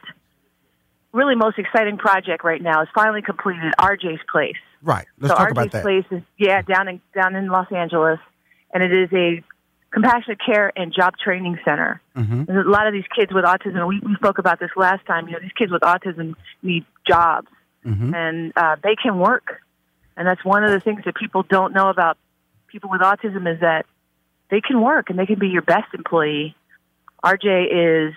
really 1.12 1.34
most 1.34 1.58
exciting 1.58 1.98
project 1.98 2.44
right 2.44 2.62
now 2.62 2.82
is 2.82 2.88
finally 2.94 3.22
completed 3.22 3.72
RJ's 3.78 4.20
Place. 4.30 4.56
Right. 4.82 5.06
Let's 5.18 5.32
so 5.32 5.36
talk 5.38 5.48
RJ's 5.48 5.52
about 5.52 5.70
that. 5.72 5.82
Place 5.82 6.04
is, 6.10 6.22
yeah, 6.38 6.62
down 6.62 6.88
in, 6.88 7.00
down 7.14 7.34
in 7.34 7.48
Los 7.48 7.70
Angeles. 7.72 8.18
And 8.72 8.82
it 8.82 8.92
is 8.92 9.08
a 9.12 9.42
compassionate 9.90 10.38
care 10.44 10.72
and 10.76 10.92
job 10.92 11.14
training 11.22 11.58
center. 11.64 12.00
Mm-hmm. 12.16 12.50
A 12.50 12.62
lot 12.70 12.86
of 12.86 12.92
these 12.92 13.04
kids 13.14 13.32
with 13.32 13.44
autism. 13.44 13.86
We, 13.88 13.98
we 14.00 14.14
spoke 14.14 14.38
about 14.38 14.60
this 14.60 14.70
last 14.76 15.04
time. 15.06 15.26
You 15.26 15.34
know, 15.34 15.40
these 15.40 15.52
kids 15.52 15.72
with 15.72 15.82
autism 15.82 16.34
need 16.62 16.84
jobs, 17.06 17.48
Mm-hmm. 17.84 18.14
and 18.14 18.52
uh, 18.56 18.76
they 18.82 18.94
can 18.94 19.18
work. 19.18 19.62
And 20.14 20.26
that's 20.26 20.44
one 20.44 20.64
of 20.64 20.70
the 20.70 20.80
things 20.80 21.00
that 21.06 21.14
people 21.14 21.44
don't 21.44 21.72
know 21.72 21.88
about 21.88 22.18
people 22.68 22.90
with 22.90 23.00
autism 23.00 23.50
is 23.50 23.60
that 23.60 23.86
they 24.50 24.60
can 24.60 24.80
work 24.82 25.10
and 25.10 25.18
they 25.18 25.26
can 25.26 25.38
be 25.38 25.48
your 25.48 25.62
best 25.62 25.92
employee. 25.94 26.54
RJ 27.24 28.08
is 28.08 28.14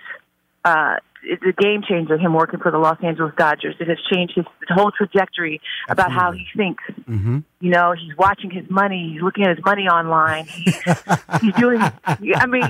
uh, 0.64 0.96
it's 1.26 1.42
a 1.42 1.52
game 1.62 1.82
changer. 1.86 2.18
Him 2.18 2.34
working 2.34 2.60
for 2.60 2.70
the 2.70 2.78
Los 2.78 2.98
Angeles 3.02 3.32
Dodgers. 3.36 3.74
It 3.80 3.88
has 3.88 3.98
changed 4.12 4.34
his, 4.36 4.44
whole 4.70 4.90
trajectory 4.90 5.60
about 5.88 6.10
how 6.10 6.32
he 6.32 6.46
thinks. 6.56 6.82
Mm-hmm. 7.08 7.40
You 7.60 7.70
know, 7.70 7.92
he's 7.92 8.16
watching 8.16 8.50
his 8.50 8.68
money. 8.70 9.10
He's 9.12 9.22
looking 9.22 9.44
at 9.44 9.56
his 9.56 9.64
money 9.64 9.82
online. 9.82 10.46
He, 10.46 10.72
he's 11.40 11.54
doing. 11.54 11.80
I 11.80 12.46
mean, 12.46 12.68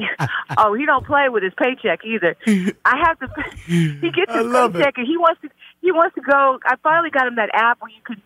oh, 0.58 0.74
he 0.74 0.86
don't 0.86 1.06
play 1.06 1.28
with 1.28 1.42
his 1.42 1.52
paycheck 1.56 2.00
either. 2.04 2.36
I 2.84 2.96
have 3.06 3.18
to. 3.20 3.28
He 3.66 4.10
gets 4.10 4.32
his 4.34 4.44
love 4.44 4.74
it. 4.74 4.78
paycheck, 4.78 4.98
and 4.98 5.06
he 5.06 5.16
wants 5.16 5.40
to. 5.42 5.48
He 5.80 5.92
wants 5.92 6.14
to 6.16 6.20
go. 6.20 6.58
I 6.64 6.76
finally 6.82 7.10
got 7.10 7.26
him 7.26 7.36
that 7.36 7.50
app 7.52 7.80
where 7.80 7.90
you 7.90 8.00
can 8.04 8.20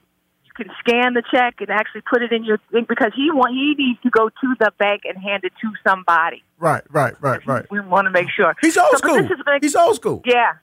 can 0.59 0.69
scan 0.81 1.15
the 1.15 1.23
check 1.33 1.55
and 1.61 1.71
actually 1.71 2.03
put 2.03 2.21
it 2.23 2.33
in 2.33 2.45
your 2.45 2.59
thing 2.71 2.85
because 2.87 3.13
he 3.17 3.31
want 3.31 3.55
he 3.55 3.75
needs 3.79 4.01
to 4.03 4.11
go 4.11 4.29
to 4.29 4.55
the 4.61 4.71
bank 4.79 5.03
and 5.09 5.17
hand 5.17 5.45
it 5.45 5.53
to 5.63 5.73
somebody. 5.89 6.43
Right, 6.59 6.83
right, 6.91 7.15
right, 7.23 7.41
right. 7.47 7.65
We 7.71 7.81
want 7.81 8.05
to 8.07 8.11
make 8.11 8.29
sure 8.31 8.55
He's 8.61 8.77
old 8.77 8.89
So, 8.93 8.97
school. 8.99 9.17
is 9.17 9.31
He's 9.63 9.75
old 9.77 9.97
school. 9.97 10.21
yeah. 10.27 10.55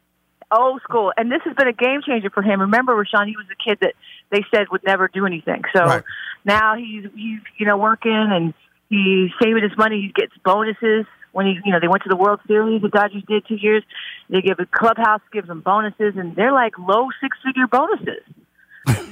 old 0.51 0.81
school. 0.84 1.12
And 1.17 1.31
this 1.31 1.41
has 1.45 1.55
been 1.55 1.67
a 1.67 1.73
game 1.73 2.01
changer 2.05 2.29
for 2.29 2.43
him. 2.43 2.62
Remember, 2.62 2.93
Rushion, 2.95 3.27
he 3.27 3.36
was 3.36 3.47
a 3.51 3.55
kid 3.69 3.79
that 3.81 3.93
they 4.29 4.43
said 4.53 4.67
would 4.71 4.84
never 4.86 5.08
do 5.08 5.25
anything. 5.25 5.63
So 5.75 5.84
Right. 5.86 6.03
now 6.43 6.75
he's 6.75 7.05
he's 7.15 7.39
you 7.58 7.65
know 7.65 7.77
working 7.77 8.12
and 8.38 8.53
he's 8.89 9.31
saving 9.41 9.63
his 9.63 9.75
money. 9.77 10.01
He 10.01 10.12
gets 10.13 10.34
bonuses 10.43 11.05
when 11.31 11.45
he 11.47 11.58
you 11.65 11.71
know 11.71 11.79
they 11.79 11.88
went 11.88 12.03
to 12.03 12.10
the 12.10 12.15
World 12.17 12.39
Series. 12.47 12.81
The 12.81 12.89
Dodgers 12.89 13.23
did 13.27 13.47
two 13.47 13.55
years. 13.55 13.84
They 14.29 14.41
give 14.41 14.60
a 14.60 14.65
clubhouse 14.65 15.21
gives 15.31 15.47
them 15.47 15.62
bonuses, 15.62 16.13
and 16.17 16.36
they're 16.36 16.53
like 16.53 16.77
low 16.77 17.08
six 17.21 17.38
figure 17.45 17.67
bonuses. 17.67 18.23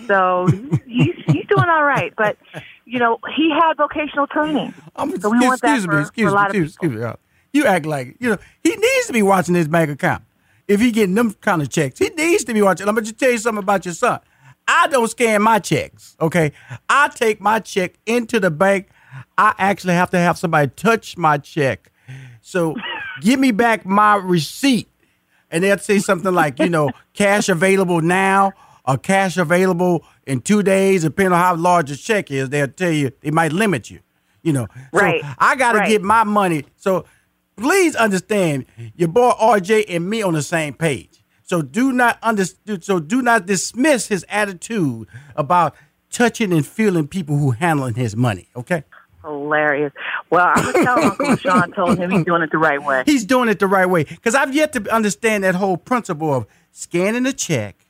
So 0.08 0.48
he's 0.86 1.16
he's 1.28 1.46
doing 1.48 1.70
all 1.70 1.84
right, 1.84 2.14
but 2.18 2.38
you 2.86 3.00
know 3.00 3.20
he 3.36 3.50
had 3.52 3.76
vocational 3.78 4.28
training. 4.28 4.74
I'm, 4.96 5.20
So 5.20 5.30
we 5.30 5.40
want 5.40 5.62
that 5.62 5.76
excuse 5.76 5.86
for- 5.86 5.92
me, 5.92 5.96
for 5.96 6.02
excuse 6.02 6.32
a 6.32 6.36
me, 6.36 6.42
of 6.42 6.46
excuse, 6.48 6.70
excuse 6.72 6.92
me. 7.02 7.12
You 7.54 7.66
act 7.66 7.86
like 7.86 8.16
you 8.20 8.30
know 8.30 8.38
he 8.64 8.76
needs 8.76 9.08
to 9.08 9.14
be 9.14 9.22
watching 9.22 9.56
his 9.56 9.68
bank 9.68 9.90
account. 9.90 10.24
If 10.68 10.80
he 10.80 10.92
getting 10.92 11.16
them 11.16 11.34
kind 11.42 11.62
of 11.62 11.70
checks, 11.70 12.00
he 12.00 12.10
needs 12.10 12.44
to 12.46 12.54
be 12.54 12.62
watching. 12.62 12.88
I'm 12.88 12.96
gonna 12.96 13.06
just 13.06 13.20
tell 13.20 13.32
you 13.32 13.38
something 13.38 13.64
about 13.64 13.86
your 13.86 13.94
son. 13.94 14.20
I 14.68 14.88
don't 14.88 15.08
scan 15.10 15.42
my 15.42 15.60
checks. 15.60 16.16
Okay, 16.22 16.52
I 16.90 17.10
take 17.10 17.42
my 17.42 17.60
check 17.60 17.94
into 18.06 18.40
the 18.40 18.50
bank. 18.52 18.88
I 19.38 19.54
actually 19.58 19.94
have 19.94 20.10
to 20.12 20.18
have 20.18 20.38
somebody 20.38 20.72
touch 20.76 21.18
my 21.18 21.38
check. 21.38 21.92
So 22.42 22.76
give 23.22 23.40
me 23.40 23.52
back 23.52 23.86
my 23.86 24.16
receipt, 24.16 24.88
and 25.52 25.64
they'll 25.64 25.78
say 25.78 26.00
something 26.00 26.34
like, 26.34 26.60
you 26.60 26.70
know, 26.70 26.92
cash 27.14 27.48
available 27.50 28.02
now 28.02 28.54
or 28.86 28.98
cash 28.98 29.38
available 29.38 30.04
in 30.26 30.42
two 30.42 30.64
days, 30.64 31.04
depending 31.04 31.34
on 31.34 31.40
how 31.40 31.56
large 31.56 31.90
the 31.90 31.96
check 31.96 32.32
is. 32.32 32.50
They'll 32.50 32.68
tell 32.68 32.92
you 32.92 33.12
they 33.22 33.32
might 33.32 33.54
limit 33.54 33.90
you. 33.90 34.00
You 34.42 34.54
know, 34.54 34.68
Right. 34.92 35.22
So 35.22 35.28
I 35.40 35.56
got 35.56 35.72
to 35.74 35.80
Right. 35.80 35.90
get 35.90 36.02
my 36.02 36.24
money. 36.26 36.66
So 36.76 37.06
please 37.56 37.96
understand, 37.96 38.66
your 38.96 39.08
boy 39.08 39.32
RJ 39.40 39.86
and 39.88 40.10
me 40.10 40.22
on 40.22 40.34
the 40.34 40.42
same 40.42 40.74
page. 40.74 41.22
So 41.44 41.62
do 41.62 41.92
not 41.94 42.18
under, 42.22 42.44
So 42.82 43.00
do 43.00 43.22
not 43.22 43.46
dismiss 43.46 44.08
his 44.08 44.26
attitude 44.28 45.08
about 45.36 45.76
touching 46.12 46.52
and 46.52 46.66
feeling 46.66 47.08
people 47.08 47.38
who 47.38 47.52
handling 47.52 47.94
his 47.96 48.16
money. 48.16 48.50
Okay. 48.56 48.84
Hilarious. 49.24 49.94
Well, 50.30 50.46
I'm 50.54 50.66
gonna 50.74 50.84
tell 50.84 51.00
Uncle 51.04 51.36
Sean 51.38 51.72
told 51.72 51.98
him 51.98 52.10
he's 52.12 52.26
doing 52.26 52.42
it 52.42 52.52
the 52.52 52.58
right 52.58 52.84
way. 52.84 53.04
He's 53.06 53.24
doing 53.24 53.48
it 53.48 53.60
the 53.60 53.68
right 53.68 53.86
way 53.86 54.04
because 54.04 54.36
I've 54.36 54.54
yet 54.54 54.74
to 54.74 54.94
understand 54.94 55.46
that 55.46 55.56
whole 55.56 55.78
principle 55.78 56.34
of 56.34 56.46
scanning 56.72 57.26
a 57.26 57.32
check 57.32 57.83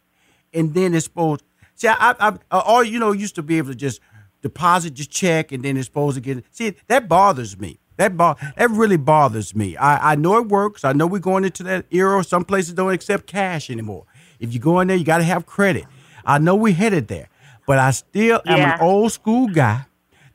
and 0.54 0.74
then 0.74 0.94
it's 0.94 1.06
supposed. 1.06 1.44
See, 1.76 1.88
I, 1.88 2.16
I, 2.20 2.38
I 2.52 2.60
all 2.60 2.84
you 2.84 3.00
know 3.00 3.12
used 3.12 3.36
to 3.36 3.44
be 3.44 3.58
able 3.58 3.70
to 3.70 3.76
just 3.76 4.00
deposit 4.42 4.98
your 4.98 5.06
check 5.06 5.52
and 5.52 5.64
then 5.64 5.78
it's 5.78 5.88
supposed 5.88 6.16
to 6.16 6.22
get. 6.22 6.44
See, 6.52 6.76
that 6.88 7.08
bothers 7.08 7.58
me. 7.60 7.80
That 7.98 8.18
bo- 8.18 8.36
that 8.58 8.70
really 8.72 8.98
bothers 8.98 9.56
me. 9.56 9.78
I, 9.78 10.14
I 10.14 10.16
know 10.16 10.38
it 10.38 10.48
works. 10.48 10.84
I 10.84 10.94
know 10.94 11.06
we're 11.08 11.20
going 11.20 11.44
into 11.44 11.64
that 11.64 11.86
era. 11.92 12.24
Some 12.24 12.44
places 12.44 12.74
don't 12.74 12.92
accept 12.92 13.28
cash 13.28 13.70
anymore. 13.70 14.06
If 14.40 14.54
you 14.54 14.60
go 14.60 14.80
in 14.80 14.88
there, 14.88 14.98
you 14.98 15.06
got 15.06 15.20
to 15.20 15.24
have 15.24 15.46
credit. 15.46 15.86
I 16.26 16.40
know 16.40 16.56
we're 16.56 16.74
headed 16.74 17.08
there, 17.08 17.30
but 17.68 17.80
I 17.80 17.92
still 17.92 18.42
am 18.46 18.60
an 18.60 18.80
old 18.80 19.12
school 19.12 19.48
guy 19.48 19.86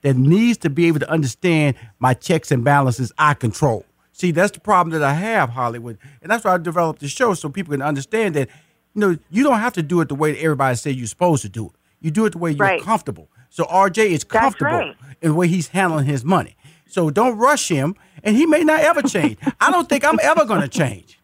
that 0.02 0.16
needs 0.16 0.58
to 0.58 0.70
be 0.70 0.86
able 0.86 1.00
to 1.00 1.10
understand 1.10 1.76
my 1.98 2.14
checks 2.14 2.50
and 2.50 2.62
balances 2.62 3.12
I 3.18 3.34
control. 3.34 3.84
See, 4.12 4.30
that's 4.30 4.52
the 4.52 4.60
problem 4.60 4.98
that 4.98 5.06
I 5.06 5.14
have, 5.14 5.50
Hollywood. 5.50 5.98
And 6.22 6.30
that's 6.30 6.44
why 6.44 6.54
I 6.54 6.58
developed 6.58 7.00
the 7.00 7.08
show 7.08 7.34
so 7.34 7.48
people 7.48 7.72
can 7.72 7.82
understand 7.82 8.34
that, 8.34 8.48
you 8.94 9.00
know, 9.00 9.18
you 9.30 9.42
don't 9.44 9.58
have 9.60 9.74
to 9.74 9.82
do 9.82 10.00
it 10.00 10.08
the 10.08 10.14
way 10.14 10.32
that 10.32 10.40
everybody 10.40 10.76
says 10.76 10.96
you're 10.96 11.06
supposed 11.06 11.42
to 11.42 11.48
do 11.48 11.66
it. 11.66 11.72
You 12.00 12.10
do 12.10 12.24
it 12.26 12.30
the 12.32 12.38
way 12.38 12.50
you're 12.52 12.58
Right. 12.66 12.82
comfortable. 12.82 13.28
So 13.50 13.64
RJ 13.64 14.06
is 14.10 14.24
comfortable 14.24 14.70
right. 14.78 14.96
in 15.22 15.30
the 15.30 15.34
way 15.34 15.48
he's 15.48 15.68
handling 15.68 16.06
his 16.06 16.24
money. 16.24 16.56
So 16.86 17.10
don't 17.10 17.36
rush 17.36 17.68
him, 17.68 17.96
and 18.22 18.36
he 18.36 18.46
may 18.46 18.62
not 18.64 18.80
ever 18.80 19.02
change. 19.02 19.38
I 19.60 19.70
don't 19.70 19.88
think 19.88 20.04
I'm 20.04 20.18
ever 20.22 20.44
going 20.44 20.60
to 20.62 20.68
change. 20.68 21.18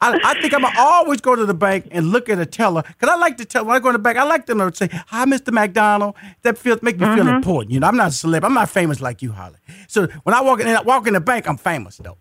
I, 0.00 0.16
I 0.22 0.40
think 0.40 0.54
I'm 0.54 0.62
gonna 0.62 0.78
always 0.78 1.20
go 1.20 1.34
to 1.34 1.44
the 1.44 1.54
bank 1.54 1.88
and 1.90 2.12
look 2.12 2.28
at 2.28 2.38
a 2.38 2.46
teller 2.46 2.82
because 2.86 3.08
I 3.08 3.16
like 3.16 3.36
to 3.38 3.44
tell 3.44 3.64
when 3.64 3.74
I 3.74 3.80
go 3.80 3.88
to 3.90 3.98
the 3.98 4.02
bank. 4.02 4.16
I 4.16 4.22
like 4.22 4.46
them 4.46 4.58
to 4.58 4.72
say, 4.72 4.88
"Hi, 5.08 5.24
Mr. 5.24 5.52
McDonald." 5.52 6.14
That 6.42 6.56
feels 6.56 6.82
make 6.82 7.00
me 7.00 7.06
feel 7.16 7.24
Mm-hmm. 7.24 7.28
important. 7.36 7.72
You 7.72 7.80
know, 7.80 7.88
I'm 7.88 7.96
not 7.96 8.08
a 8.08 8.10
celeb. 8.10 8.44
I'm 8.44 8.54
not 8.54 8.68
famous 8.70 9.00
like 9.00 9.22
you, 9.22 9.32
Holly. 9.32 9.56
So 9.88 10.06
when 10.22 10.34
I 10.36 10.40
walk 10.40 10.60
in, 10.60 10.68
I 10.68 10.82
walk 10.82 11.08
in 11.08 11.14
the 11.14 11.20
bank, 11.20 11.48
I'm 11.48 11.56
famous 11.56 11.96
though. 11.96 12.16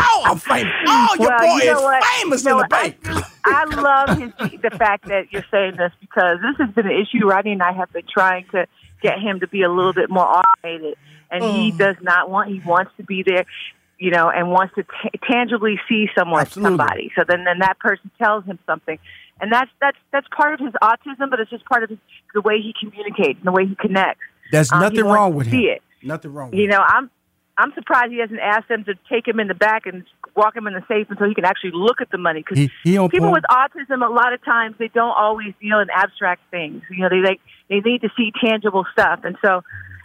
Oh, 0.00 0.22
I'm 0.26 0.38
famous. 0.38 0.72
Oh, 0.86 1.16
your 1.18 1.28
well, 1.28 1.38
boy 1.38 1.58
you 1.58 1.64
know 1.66 1.76
is 1.78 1.82
what? 1.82 2.04
famous 2.04 2.44
You 2.44 2.50
know 2.50 2.60
in 2.60 2.66
the 2.68 2.68
what? 2.70 2.72
I- 2.72 2.90
bank. 2.90 3.26
I 3.44 3.64
love 3.64 4.18
his, 4.18 4.60
the 4.60 4.70
fact 4.70 5.08
that 5.08 5.32
you're 5.32 5.44
saying 5.50 5.76
this 5.76 5.92
because 6.00 6.38
this 6.40 6.64
has 6.66 6.74
been 6.74 6.86
an 6.86 6.92
issue. 6.92 7.26
Rodney 7.26 7.52
and 7.52 7.62
I 7.62 7.72
have 7.72 7.92
been 7.92 8.04
trying 8.12 8.46
to 8.52 8.66
get 9.02 9.18
him 9.18 9.40
to 9.40 9.48
be 9.48 9.62
a 9.62 9.68
little 9.68 9.92
bit 9.92 10.10
more 10.10 10.26
automated, 10.26 10.96
and 11.30 11.42
he 11.42 11.72
Oh. 11.74 11.78
does 11.78 11.96
not 12.02 12.30
want. 12.30 12.50
He 12.50 12.60
wants 12.60 12.92
to 12.98 13.02
be 13.02 13.22
there, 13.24 13.44
you 13.98 14.10
know, 14.12 14.30
and 14.30 14.50
wants 14.50 14.74
to 14.76 14.84
t- 14.84 15.18
tangibly 15.28 15.80
see 15.88 16.06
someone, 16.16 16.40
Absolutely. 16.42 16.70
somebody. 16.78 17.12
So 17.18 17.24
then, 17.26 17.44
then 17.44 17.58
that 17.60 17.78
person 17.80 18.10
tells 18.22 18.44
him 18.44 18.60
something, 18.64 18.98
and 19.40 19.52
that's 19.52 19.70
that's 19.80 19.98
that's 20.12 20.26
part 20.36 20.54
of 20.54 20.60
his 20.60 20.72
autism, 20.80 21.28
but 21.30 21.40
it's 21.40 21.50
just 21.50 21.64
part 21.64 21.82
of 21.82 21.90
his, 21.90 21.98
the 22.32 22.42
way 22.42 22.60
he 22.60 22.72
communicates 22.78 23.38
and 23.38 23.46
the 23.46 23.52
way 23.52 23.66
he 23.66 23.74
connects. 23.74 24.22
There's 24.52 24.70
Um, 24.70 24.80
nothing 24.80 25.04
wrong 25.04 25.34
with 25.34 25.50
see 25.50 25.64
him. 25.66 25.76
it. 25.76 25.82
Nothing 26.04 26.32
wrong 26.32 26.50
with 26.50 26.60
You 26.60 26.68
know, 26.68 26.80
I'm 26.86 27.10
I'm 27.58 27.72
surprised 27.74 28.12
he 28.12 28.18
hasn't 28.18 28.40
asked 28.40 28.68
them 28.68 28.84
to 28.84 28.94
take 29.10 29.28
him 29.28 29.38
in 29.38 29.48
the 29.48 29.54
back 29.54 29.86
and 29.86 30.04
walk 30.34 30.56
him 30.56 30.66
in 30.66 30.72
the 30.72 30.82
safe 30.88 31.08
until 31.10 31.28
he 31.28 31.34
can 31.34 31.44
actually 31.44 31.72
look 31.74 32.00
at 32.00 32.10
the 32.10 32.18
money. 32.18 32.44
Because 32.46 32.70
people 32.84 33.30
with 33.30 33.44
autism, 33.50 34.06
a 34.06 34.12
lot 34.12 34.32
of 34.32 34.42
times 34.44 34.76
they 34.78 34.88
don't 34.88 35.14
always 35.16 35.52
deal 35.60 35.78
in 35.80 35.88
abstract 35.90 36.42
things. 36.50 36.82
You 36.90 37.02
know, 37.02 37.08
they 37.10 37.20
like 37.20 37.40
they 37.68 37.80
need 37.80 38.00
to 38.02 38.08
see 38.16 38.32
tangible 38.42 38.84
stuff, 38.92 39.20
and 39.24 39.36
so. 39.44 39.62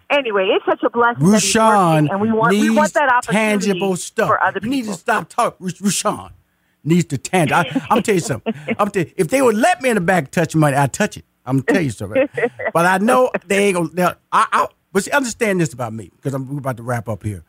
Anyway, 0.09 0.47
it's 0.55 0.63
such 0.65 0.81
a 0.83 0.89
blessing 0.89 1.21
Rushion 1.21 2.09
and 2.09 2.21
we 2.21 2.31
want 2.31 2.51
we 2.51 2.69
want 2.69 2.93
that 2.93 3.11
opportunity 3.11 3.67
tangible 3.67 3.97
stuff. 3.97 4.29
for 4.29 4.41
other 4.41 4.61
You 4.63 4.69
need 4.69 4.85
to 4.85 4.93
stop 4.93 5.27
talking. 5.27 5.67
Rushion 5.81 6.29
needs 6.85 7.03
to 7.07 7.17
tangible. 7.17 7.57
I, 7.57 7.87
I'm 7.89 8.01
tell 8.01 8.15
you 8.15 8.21
something. 8.21 8.53
I'm 8.79 8.89
tell 8.89 9.03
you, 9.03 9.11
if 9.17 9.27
they 9.27 9.41
would 9.41 9.57
let 9.57 9.81
me 9.81 9.89
in 9.89 9.95
the 9.95 10.01
back 10.01 10.31
touch 10.31 10.55
money, 10.55 10.77
I'd 10.77 10.93
touch 10.93 11.17
it. 11.17 11.25
I'm 11.45 11.59
gonna 11.59 11.73
tell 11.73 11.81
you 11.81 11.89
something. 11.89 12.29
but 12.73 12.85
I 12.85 12.99
know 12.99 13.31
they 13.47 13.65
ain't 13.67 13.75
gonna. 13.75 14.17
I, 14.31 14.47
I, 14.51 14.67
but 14.97 15.03
see, 15.03 15.11
understand 15.11 15.61
this 15.61 15.73
about 15.73 15.93
me 15.93 16.09
because 16.15 16.33
I'm 16.33 16.57
about 16.57 16.77
to 16.77 16.81
wrap 16.81 17.07
up 17.07 17.21
here. 17.21 17.43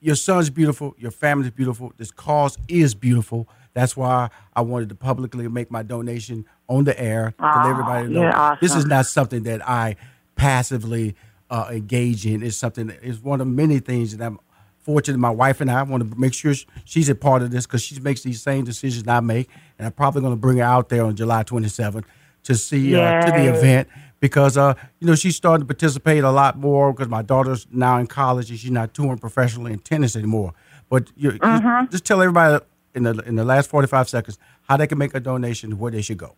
Your 0.00 0.16
son's 0.16 0.50
beautiful. 0.50 0.94
Your 0.98 1.10
family's 1.10 1.50
beautiful. 1.50 1.94
This 1.96 2.10
cause 2.10 2.58
is 2.68 2.94
beautiful. 2.94 3.48
That's 3.72 3.96
why 3.96 4.28
I 4.54 4.60
wanted 4.60 4.90
to 4.90 4.94
publicly 4.94 5.48
make 5.48 5.70
my 5.70 5.82
donation 5.82 6.44
on 6.68 6.84
the 6.84 7.00
air 7.00 7.32
to 7.38 7.42
let 7.42 7.70
everybody 7.70 8.08
know 8.08 8.20
you're 8.20 8.58
this 8.60 8.74
is 8.74 8.84
not 8.84 9.06
something 9.06 9.44
that 9.44 9.66
I 9.66 9.96
passively 10.36 11.16
uh, 11.48 11.70
engage 11.72 12.26
in. 12.26 12.42
It's 12.42 12.58
something 12.58 12.88
that 12.88 13.02
is 13.02 13.18
one 13.18 13.40
of 13.40 13.46
many 13.46 13.78
things 13.78 14.14
that 14.14 14.26
I'm 14.26 14.38
fortunate. 14.76 15.16
My 15.16 15.30
wife 15.30 15.62
and 15.62 15.70
I 15.70 15.82
want 15.84 16.02
to 16.02 16.20
make 16.20 16.34
sure 16.34 16.52
she's 16.84 17.08
a 17.08 17.14
part 17.14 17.40
of 17.40 17.50
this 17.50 17.64
because 17.64 17.80
she 17.80 17.98
makes 17.98 18.20
these 18.20 18.42
same 18.42 18.64
decisions 18.64 19.08
I 19.08 19.20
make, 19.20 19.48
and 19.78 19.86
I'm 19.86 19.92
probably 19.92 20.20
going 20.20 20.34
to 20.34 20.38
bring 20.38 20.58
her 20.58 20.64
out 20.64 20.90
there 20.90 21.06
on 21.06 21.16
July 21.16 21.44
27th 21.44 22.04
to 22.42 22.54
see 22.54 22.94
uh, 22.94 23.24
to 23.24 23.32
the 23.32 23.56
event 23.56 23.88
because 24.20 24.56
uh, 24.56 24.74
you 25.00 25.06
know 25.06 25.14
she's 25.14 25.36
starting 25.36 25.62
to 25.62 25.66
participate 25.66 26.24
a 26.24 26.30
lot 26.30 26.58
more 26.58 26.92
because 26.92 27.08
my 27.08 27.22
daughter's 27.22 27.66
now 27.70 27.98
in 27.98 28.06
college 28.06 28.50
and 28.50 28.58
she's 28.58 28.70
not 28.70 28.94
touring 28.94 29.18
professionally 29.18 29.72
in 29.72 29.78
tennis 29.78 30.16
anymore. 30.16 30.54
But 30.88 31.10
you, 31.16 31.32
just- 31.32 31.42
Mm-hmm. 31.42 31.90
just, 31.90 32.04
tell 32.04 32.20
everybody 32.22 32.64
in 32.94 33.02
the 33.04 33.18
in 33.26 33.36
the 33.36 33.44
last 33.44 33.68
45 33.70 34.08
seconds 34.08 34.38
how 34.68 34.76
they 34.76 34.86
can 34.86 34.98
make 34.98 35.14
a 35.14 35.20
donation, 35.20 35.78
where 35.78 35.90
they 35.92 36.02
should 36.02 36.18
go. 36.18 36.34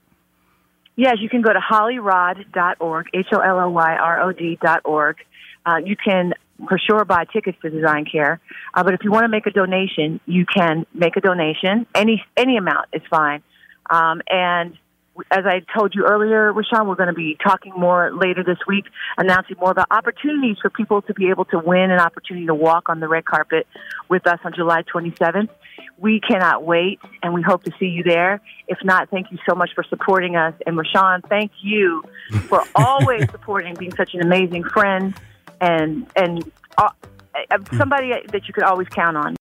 Yes, 0.96 1.16
you 1.20 1.28
can 1.28 1.40
go 1.40 1.52
to 1.52 1.60
hollyrod.org, 1.60 3.06
H 3.14 3.26
O 3.32 3.38
L 3.38 3.60
L 3.60 3.72
Y 3.72 3.96
R 3.96 4.20
O 4.22 4.32
D.org. 4.32 5.16
Uh, 5.64 5.76
you 5.84 5.96
can 5.96 6.34
for 6.68 6.78
sure 6.78 7.04
buy 7.06 7.24
tickets 7.32 7.56
to 7.62 7.70
Design 7.70 8.04
Care, 8.04 8.38
uh, 8.74 8.82
but 8.82 8.92
if 8.92 9.00
you 9.02 9.10
want 9.10 9.24
to 9.24 9.28
make 9.28 9.46
a 9.46 9.50
donation, 9.50 10.20
you 10.26 10.44
can 10.44 10.84
make 10.92 11.16
a 11.16 11.20
donation. 11.20 11.86
Any 11.94 12.22
any 12.36 12.56
amount 12.56 12.88
is 12.92 13.02
fine. 13.08 13.42
Um, 13.88 14.20
and 14.28 14.76
as 15.30 15.44
I 15.46 15.62
told 15.76 15.94
you 15.94 16.04
earlier, 16.06 16.52
Rushion, 16.52 16.86
we're 16.86 16.94
going 16.94 17.08
to 17.08 17.14
be 17.14 17.36
talking 17.42 17.72
more 17.76 18.12
later 18.12 18.42
this 18.44 18.58
week, 18.66 18.84
announcing 19.16 19.56
more 19.60 19.70
about 19.70 19.88
the 19.88 19.94
opportunities 19.94 20.56
for 20.60 20.70
people 20.70 21.02
to 21.02 21.14
be 21.14 21.30
able 21.30 21.44
to 21.46 21.58
win 21.58 21.90
an 21.90 22.00
opportunity 22.00 22.46
to 22.46 22.54
walk 22.54 22.88
on 22.88 23.00
the 23.00 23.08
red 23.08 23.24
carpet 23.24 23.66
with 24.08 24.26
us 24.26 24.38
on 24.44 24.52
July 24.54 24.82
27th. 24.82 25.48
We 25.98 26.20
cannot 26.20 26.64
wait, 26.64 26.98
and 27.22 27.34
we 27.34 27.42
hope 27.42 27.64
to 27.64 27.72
see 27.78 27.86
you 27.86 28.02
there. 28.02 28.40
If 28.68 28.78
not, 28.84 29.10
thank 29.10 29.30
you 29.30 29.38
so 29.48 29.54
much 29.54 29.70
for 29.74 29.84
supporting 29.84 30.36
us. 30.36 30.54
And 30.66 30.76
Rushion, 30.76 31.22
thank 31.28 31.52
you 31.62 32.02
for 32.48 32.64
always 32.74 33.30
supporting, 33.30 33.74
being 33.74 33.94
such 33.94 34.14
an 34.14 34.22
amazing 34.22 34.64
friend 34.64 35.14
and 35.60 36.06
and 36.16 36.50
uh, 36.78 36.90
uh, 37.34 37.58
somebody 37.76 38.12
that 38.32 38.48
you 38.48 38.54
could 38.54 38.64
always 38.64 38.88
count 38.88 39.16
on. 39.16 39.36